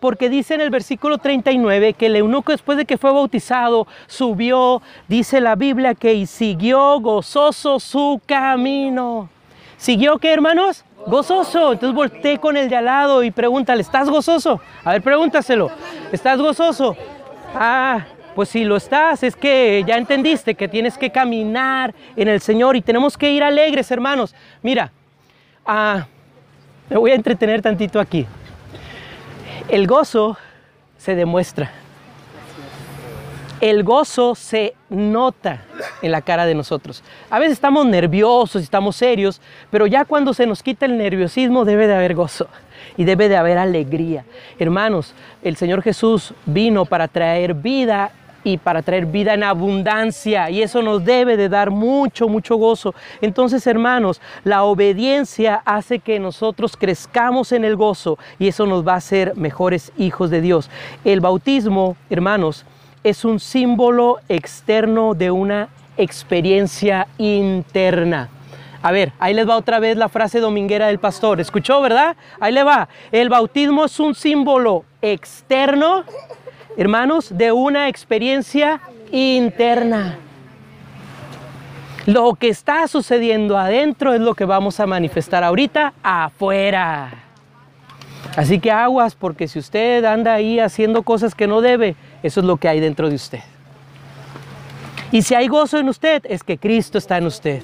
porque 0.00 0.28
dice 0.28 0.54
en 0.54 0.62
el 0.62 0.70
versículo 0.70 1.18
39 1.18 1.92
que 1.92 2.06
el 2.06 2.16
eunuco 2.16 2.52
después 2.52 2.78
de 2.78 2.86
que 2.86 2.98
fue 2.98 3.12
bautizado 3.12 3.86
subió, 4.06 4.82
dice 5.06 5.40
la 5.40 5.54
Biblia 5.54 5.94
que 5.94 6.26
siguió 6.26 6.98
gozoso 7.00 7.78
su 7.78 8.20
camino. 8.26 9.28
¿Siguió 9.76 10.18
qué, 10.18 10.32
hermanos? 10.32 10.84
Gozoso. 11.06 11.72
Entonces 11.72 11.94
volteé 11.94 12.38
con 12.38 12.56
el 12.56 12.68
de 12.68 12.76
al 12.76 12.86
lado 12.86 13.22
y 13.22 13.30
pregúntale, 13.30 13.82
¿estás 13.82 14.10
gozoso? 14.10 14.60
A 14.84 14.92
ver, 14.92 15.02
pregúntaselo. 15.02 15.70
¿Estás 16.12 16.40
gozoso? 16.40 16.96
Ah, 17.54 18.06
pues 18.34 18.48
si 18.50 18.64
lo 18.64 18.76
estás, 18.76 19.22
es 19.22 19.36
que 19.36 19.82
ya 19.86 19.96
entendiste 19.96 20.54
que 20.54 20.68
tienes 20.68 20.96
que 20.96 21.10
caminar 21.10 21.94
en 22.16 22.28
el 22.28 22.40
Señor 22.40 22.76
y 22.76 22.82
tenemos 22.82 23.16
que 23.16 23.30
ir 23.32 23.42
alegres, 23.42 23.90
hermanos. 23.90 24.34
Mira, 24.62 24.92
ah, 25.66 26.06
me 26.88 26.96
voy 26.96 27.10
a 27.10 27.14
entretener 27.14 27.62
tantito 27.62 28.00
aquí. 28.00 28.26
El 29.70 29.86
gozo 29.86 30.36
se 30.98 31.14
demuestra. 31.14 31.70
El 33.60 33.84
gozo 33.84 34.34
se 34.34 34.74
nota 34.88 35.62
en 36.02 36.10
la 36.10 36.22
cara 36.22 36.44
de 36.44 36.56
nosotros. 36.56 37.04
A 37.30 37.38
veces 37.38 37.52
estamos 37.52 37.86
nerviosos, 37.86 38.62
estamos 38.62 38.96
serios, 38.96 39.40
pero 39.70 39.86
ya 39.86 40.04
cuando 40.04 40.34
se 40.34 40.44
nos 40.44 40.64
quita 40.64 40.86
el 40.86 40.98
nerviosismo 40.98 41.64
debe 41.64 41.86
de 41.86 41.94
haber 41.94 42.16
gozo 42.16 42.48
y 42.96 43.04
debe 43.04 43.28
de 43.28 43.36
haber 43.36 43.58
alegría. 43.58 44.24
Hermanos, 44.58 45.14
el 45.40 45.54
Señor 45.54 45.82
Jesús 45.82 46.34
vino 46.46 46.84
para 46.84 47.06
traer 47.06 47.54
vida 47.54 48.10
y 48.44 48.58
para 48.58 48.82
traer 48.82 49.06
vida 49.06 49.34
en 49.34 49.44
abundancia. 49.44 50.50
Y 50.50 50.62
eso 50.62 50.82
nos 50.82 51.04
debe 51.04 51.36
de 51.36 51.48
dar 51.48 51.70
mucho, 51.70 52.28
mucho 52.28 52.56
gozo. 52.56 52.94
Entonces, 53.20 53.66
hermanos, 53.66 54.20
la 54.44 54.64
obediencia 54.64 55.62
hace 55.64 55.98
que 55.98 56.18
nosotros 56.18 56.76
crezcamos 56.76 57.52
en 57.52 57.64
el 57.64 57.76
gozo 57.76 58.18
y 58.38 58.48
eso 58.48 58.66
nos 58.66 58.86
va 58.86 58.94
a 58.94 58.96
hacer 58.96 59.36
mejores 59.36 59.92
hijos 59.96 60.30
de 60.30 60.40
Dios. 60.40 60.70
El 61.04 61.20
bautismo, 61.20 61.96
hermanos, 62.08 62.64
es 63.04 63.24
un 63.24 63.40
símbolo 63.40 64.18
externo 64.28 65.14
de 65.14 65.30
una 65.30 65.68
experiencia 65.96 67.06
interna. 67.18 68.28
A 68.82 68.92
ver, 68.92 69.12
ahí 69.18 69.34
les 69.34 69.48
va 69.48 69.56
otra 69.56 69.78
vez 69.78 69.96
la 69.96 70.08
frase 70.08 70.40
dominguera 70.40 70.86
del 70.86 70.98
pastor. 70.98 71.40
¿Escuchó, 71.40 71.82
verdad? 71.82 72.16
Ahí 72.40 72.52
le 72.52 72.62
va. 72.62 72.88
El 73.12 73.28
bautismo 73.28 73.84
es 73.84 74.00
un 74.00 74.14
símbolo 74.14 74.84
externo, 75.02 76.04
hermanos, 76.78 77.36
de 77.36 77.52
una 77.52 77.88
experiencia 77.88 78.80
interna. 79.12 80.18
Lo 82.06 82.34
que 82.34 82.48
está 82.48 82.88
sucediendo 82.88 83.58
adentro 83.58 84.14
es 84.14 84.20
lo 84.20 84.34
que 84.34 84.46
vamos 84.46 84.80
a 84.80 84.86
manifestar 84.86 85.44
ahorita 85.44 85.92
afuera. 86.02 87.10
Así 88.36 88.60
que 88.60 88.70
aguas, 88.70 89.14
porque 89.14 89.46
si 89.46 89.58
usted 89.58 90.04
anda 90.04 90.32
ahí 90.32 90.58
haciendo 90.58 91.02
cosas 91.02 91.34
que 91.34 91.46
no 91.46 91.60
debe, 91.60 91.96
eso 92.22 92.40
es 92.40 92.46
lo 92.46 92.56
que 92.56 92.68
hay 92.68 92.80
dentro 92.80 93.10
de 93.10 93.16
usted. 93.16 93.40
Y 95.12 95.20
si 95.22 95.34
hay 95.34 95.48
gozo 95.48 95.78
en 95.78 95.88
usted, 95.88 96.22
es 96.24 96.42
que 96.42 96.56
Cristo 96.56 96.96
está 96.96 97.18
en 97.18 97.26
usted. 97.26 97.62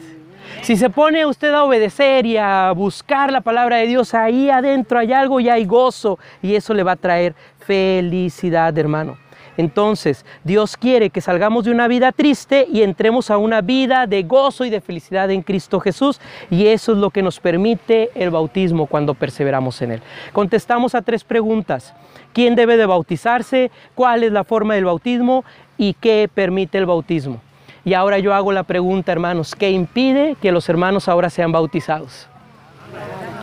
Si 0.63 0.77
se 0.77 0.91
pone 0.91 1.27
usted 1.27 1.53
a 1.53 1.65
obedecer 1.65 2.27
y 2.27 2.37
a 2.37 2.73
buscar 2.73 3.31
la 3.31 3.41
palabra 3.41 3.77
de 3.77 3.87
Dios, 3.87 4.15
ahí 4.15 4.51
adentro 4.51 4.99
hay 4.99 5.13
algo 5.13 5.41
y 5.41 5.49
hay 5.49 5.65
gozo 5.65 6.19
y 6.43 6.55
eso 6.55 6.75
le 6.75 6.83
va 6.83 6.93
a 6.93 6.97
traer 6.97 7.35
felicidad, 7.59 8.77
hermano. 8.77 9.19
Entonces, 9.57 10.25
Dios 10.45 10.77
quiere 10.77 11.11
que 11.11 11.21
salgamos 11.21 11.65
de 11.65 11.71
una 11.71 11.89
vida 11.89 12.13
triste 12.13 12.67
y 12.71 12.83
entremos 12.83 13.31
a 13.31 13.39
una 13.39 13.63
vida 13.63 14.07
de 14.07 14.23
gozo 14.23 14.65
y 14.65 14.71
de 14.71 14.81
felicidad 14.81 15.31
en 15.31 15.43
Cristo 15.43 15.81
Jesús. 15.81 16.21
Y 16.51 16.67
eso 16.67 16.93
es 16.93 16.99
lo 16.99 17.11
que 17.11 17.23
nos 17.23 17.41
permite 17.41 18.11
el 18.15 18.31
bautismo 18.31 18.87
cuando 18.87 19.15
perseveramos 19.15 19.81
en 19.83 19.93
él. 19.93 20.03
Contestamos 20.33 20.95
a 20.95 21.03
tres 21.03 21.25
preguntas. 21.25 21.95
¿Quién 22.33 22.55
debe 22.55 22.77
de 22.77 22.87
bautizarse? 22.87 23.71
¿Cuál 23.95 24.25
es 24.25 24.33
la 24.33 24.45
forma 24.45 24.75
del 24.75 24.85
bautismo? 24.85 25.45
¿Y 25.79 25.95
qué 25.95 26.29
permite 26.33 26.77
el 26.77 26.87
bautismo? 26.87 27.41
Y 27.87 27.95
ahora 27.95 28.19
yo 28.19 28.35
hago 28.35 28.51
la 28.51 28.65
pregunta, 28.65 29.13
hermanos, 29.13 29.55
¿qué 29.55 29.71
impide 29.71 30.37
que 30.43 30.51
los 30.51 30.69
hermanos 30.69 31.07
ahora 31.07 31.31
sean 31.31 31.53
bautizados? 31.53 32.27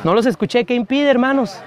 No 0.03 0.13
los 0.13 0.25
escuché, 0.25 0.65
¿qué 0.65 0.73
impide, 0.73 1.09
hermanos? 1.09 1.61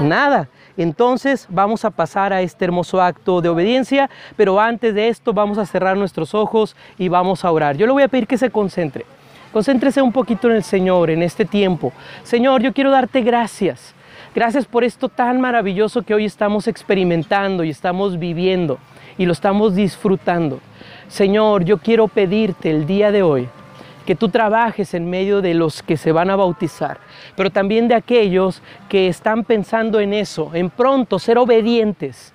Nada. 0.00 0.48
Entonces 0.76 1.46
vamos 1.48 1.84
a 1.84 1.90
pasar 1.90 2.32
a 2.32 2.42
este 2.42 2.64
hermoso 2.64 3.00
acto 3.00 3.40
de 3.40 3.48
obediencia, 3.48 4.10
pero 4.36 4.58
antes 4.58 4.96
de 4.96 5.06
esto 5.06 5.32
vamos 5.32 5.58
a 5.58 5.66
cerrar 5.66 5.96
nuestros 5.96 6.34
ojos 6.34 6.74
y 6.98 7.06
vamos 7.06 7.44
a 7.44 7.52
orar. 7.52 7.76
Yo 7.76 7.86
le 7.86 7.92
voy 7.92 8.02
a 8.02 8.08
pedir 8.08 8.26
que 8.26 8.36
se 8.36 8.50
concentre. 8.50 9.06
Concéntrese 9.52 10.02
un 10.02 10.10
poquito 10.10 10.50
en 10.50 10.56
el 10.56 10.64
Señor 10.64 11.10
en 11.10 11.22
este 11.22 11.44
tiempo. 11.44 11.92
Señor, 12.24 12.62
yo 12.62 12.72
quiero 12.72 12.90
darte 12.90 13.20
gracias. 13.20 13.94
Gracias 14.34 14.66
por 14.66 14.82
esto 14.82 15.08
tan 15.08 15.40
maravilloso 15.40 16.02
que 16.02 16.14
hoy 16.14 16.24
estamos 16.24 16.66
experimentando 16.66 17.62
y 17.62 17.70
estamos 17.70 18.18
viviendo 18.18 18.78
y 19.16 19.24
lo 19.24 19.32
estamos 19.32 19.76
disfrutando. 19.76 20.58
Señor, 21.08 21.64
yo 21.64 21.78
quiero 21.78 22.06
pedirte 22.06 22.70
el 22.70 22.86
día 22.86 23.10
de 23.10 23.22
hoy 23.22 23.48
que 24.04 24.14
tú 24.14 24.28
trabajes 24.28 24.94
en 24.94 25.08
medio 25.08 25.42
de 25.42 25.54
los 25.54 25.82
que 25.82 25.96
se 25.96 26.12
van 26.12 26.30
a 26.30 26.36
bautizar, 26.36 26.98
pero 27.34 27.50
también 27.50 27.88
de 27.88 27.94
aquellos 27.94 28.62
que 28.88 29.08
están 29.08 29.44
pensando 29.44 30.00
en 30.00 30.14
eso, 30.14 30.50
en 30.54 30.70
pronto 30.70 31.18
ser 31.18 31.38
obedientes 31.38 32.32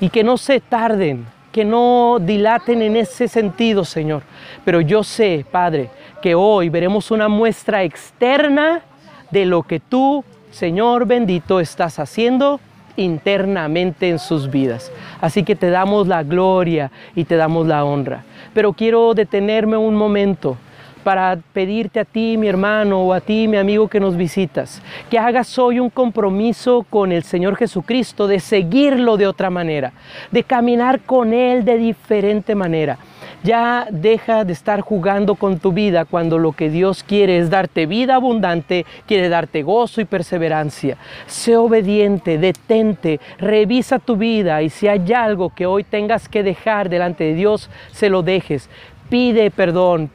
y 0.00 0.08
que 0.08 0.24
no 0.24 0.36
se 0.36 0.60
tarden, 0.60 1.26
que 1.52 1.64
no 1.64 2.18
dilaten 2.20 2.82
en 2.82 2.96
ese 2.96 3.28
sentido, 3.28 3.84
Señor. 3.84 4.22
Pero 4.64 4.80
yo 4.80 5.04
sé, 5.04 5.44
Padre, 5.48 5.90
que 6.20 6.34
hoy 6.34 6.68
veremos 6.68 7.10
una 7.10 7.28
muestra 7.28 7.82
externa 7.82 8.82
de 9.30 9.46
lo 9.46 9.62
que 9.62 9.78
tú, 9.78 10.24
Señor 10.50 11.06
bendito, 11.06 11.60
estás 11.60 11.98
haciendo 11.98 12.60
internamente 12.96 14.08
en 14.08 14.18
sus 14.18 14.50
vidas. 14.50 14.92
Así 15.20 15.42
que 15.42 15.56
te 15.56 15.70
damos 15.70 16.08
la 16.08 16.22
gloria 16.22 16.90
y 17.14 17.24
te 17.24 17.36
damos 17.36 17.66
la 17.66 17.84
honra. 17.84 18.24
Pero 18.54 18.72
quiero 18.72 19.14
detenerme 19.14 19.76
un 19.76 19.94
momento 19.94 20.56
para 21.02 21.38
pedirte 21.52 22.00
a 22.00 22.04
ti, 22.04 22.36
mi 22.36 22.48
hermano, 22.48 23.00
o 23.02 23.12
a 23.12 23.20
ti, 23.20 23.48
mi 23.48 23.56
amigo 23.56 23.88
que 23.88 24.00
nos 24.00 24.16
visitas, 24.16 24.80
que 25.10 25.18
hagas 25.18 25.58
hoy 25.58 25.80
un 25.80 25.90
compromiso 25.90 26.86
con 26.88 27.12
el 27.12 27.24
Señor 27.24 27.56
Jesucristo 27.56 28.26
de 28.26 28.40
seguirlo 28.40 29.16
de 29.16 29.26
otra 29.26 29.50
manera, 29.50 29.92
de 30.30 30.44
caminar 30.44 31.00
con 31.00 31.32
Él 31.32 31.64
de 31.64 31.78
diferente 31.78 32.54
manera. 32.54 32.98
Ya 33.42 33.88
deja 33.90 34.44
de 34.44 34.52
estar 34.52 34.82
jugando 34.82 35.34
con 35.34 35.58
tu 35.58 35.72
vida 35.72 36.04
cuando 36.04 36.38
lo 36.38 36.52
que 36.52 36.70
Dios 36.70 37.02
quiere 37.02 37.38
es 37.38 37.50
darte 37.50 37.86
vida 37.86 38.14
abundante, 38.14 38.86
quiere 39.06 39.28
darte 39.28 39.64
gozo 39.64 40.00
y 40.00 40.04
perseverancia. 40.04 40.96
Sé 41.26 41.56
obediente, 41.56 42.38
detente, 42.38 43.18
revisa 43.38 43.98
tu 43.98 44.16
vida 44.16 44.62
y 44.62 44.70
si 44.70 44.86
hay 44.86 45.12
algo 45.12 45.52
que 45.52 45.66
hoy 45.66 45.82
tengas 45.82 46.28
que 46.28 46.44
dejar 46.44 46.88
delante 46.88 47.24
de 47.24 47.34
Dios, 47.34 47.68
se 47.90 48.08
lo 48.08 48.22
dejes. 48.22 48.70
Pide 49.10 49.50
perdón, 49.50 50.10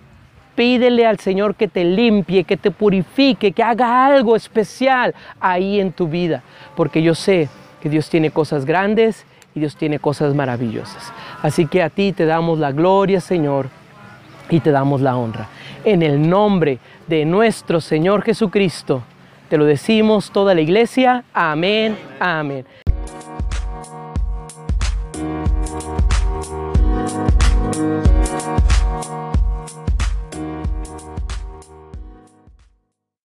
pídele 0.56 1.06
al 1.06 1.20
Señor 1.20 1.56
que 1.56 1.68
te 1.68 1.84
limpie, 1.84 2.46
que 2.46 2.56
te 2.56 2.72
purifique, 2.72 3.52
que 3.52 3.62
haga 3.62 4.06
algo 4.06 4.38
especial 4.38 5.14
ahí 5.42 5.82
en 5.82 5.92
tu 5.92 6.08
vida, 6.08 6.44
porque 6.78 7.02
yo 7.04 7.14
sé 7.14 7.50
que 7.82 7.90
Dios 7.90 8.10
tiene 8.10 8.32
cosas 8.32 8.64
grandes 8.64 9.26
y 9.58 9.60
Dios 9.60 9.76
tiene 9.76 10.00
cosas 10.00 10.36
maravillosas. 10.36 11.12
Así 11.42 11.66
que 11.66 11.82
a 11.82 11.90
ti 11.90 12.14
te 12.14 12.26
damos 12.26 12.60
la 12.60 12.72
gloria, 12.72 13.20
Señor, 13.20 13.70
y 14.50 14.60
te 14.60 14.72
damos 14.72 15.02
la 15.02 15.18
honra. 15.18 15.48
En 15.84 16.04
el 16.04 16.30
nombre 16.30 16.80
de 17.08 17.26
nuestro 17.26 17.82
Señor 17.82 18.22
Jesucristo, 18.22 19.02
te 19.50 19.58
lo 19.58 19.66
decimos 19.66 20.32
toda 20.32 20.54
la 20.54 20.62
iglesia. 20.62 21.24
Amén, 21.34 21.98
amén. 22.20 22.66
amén. 22.66 22.87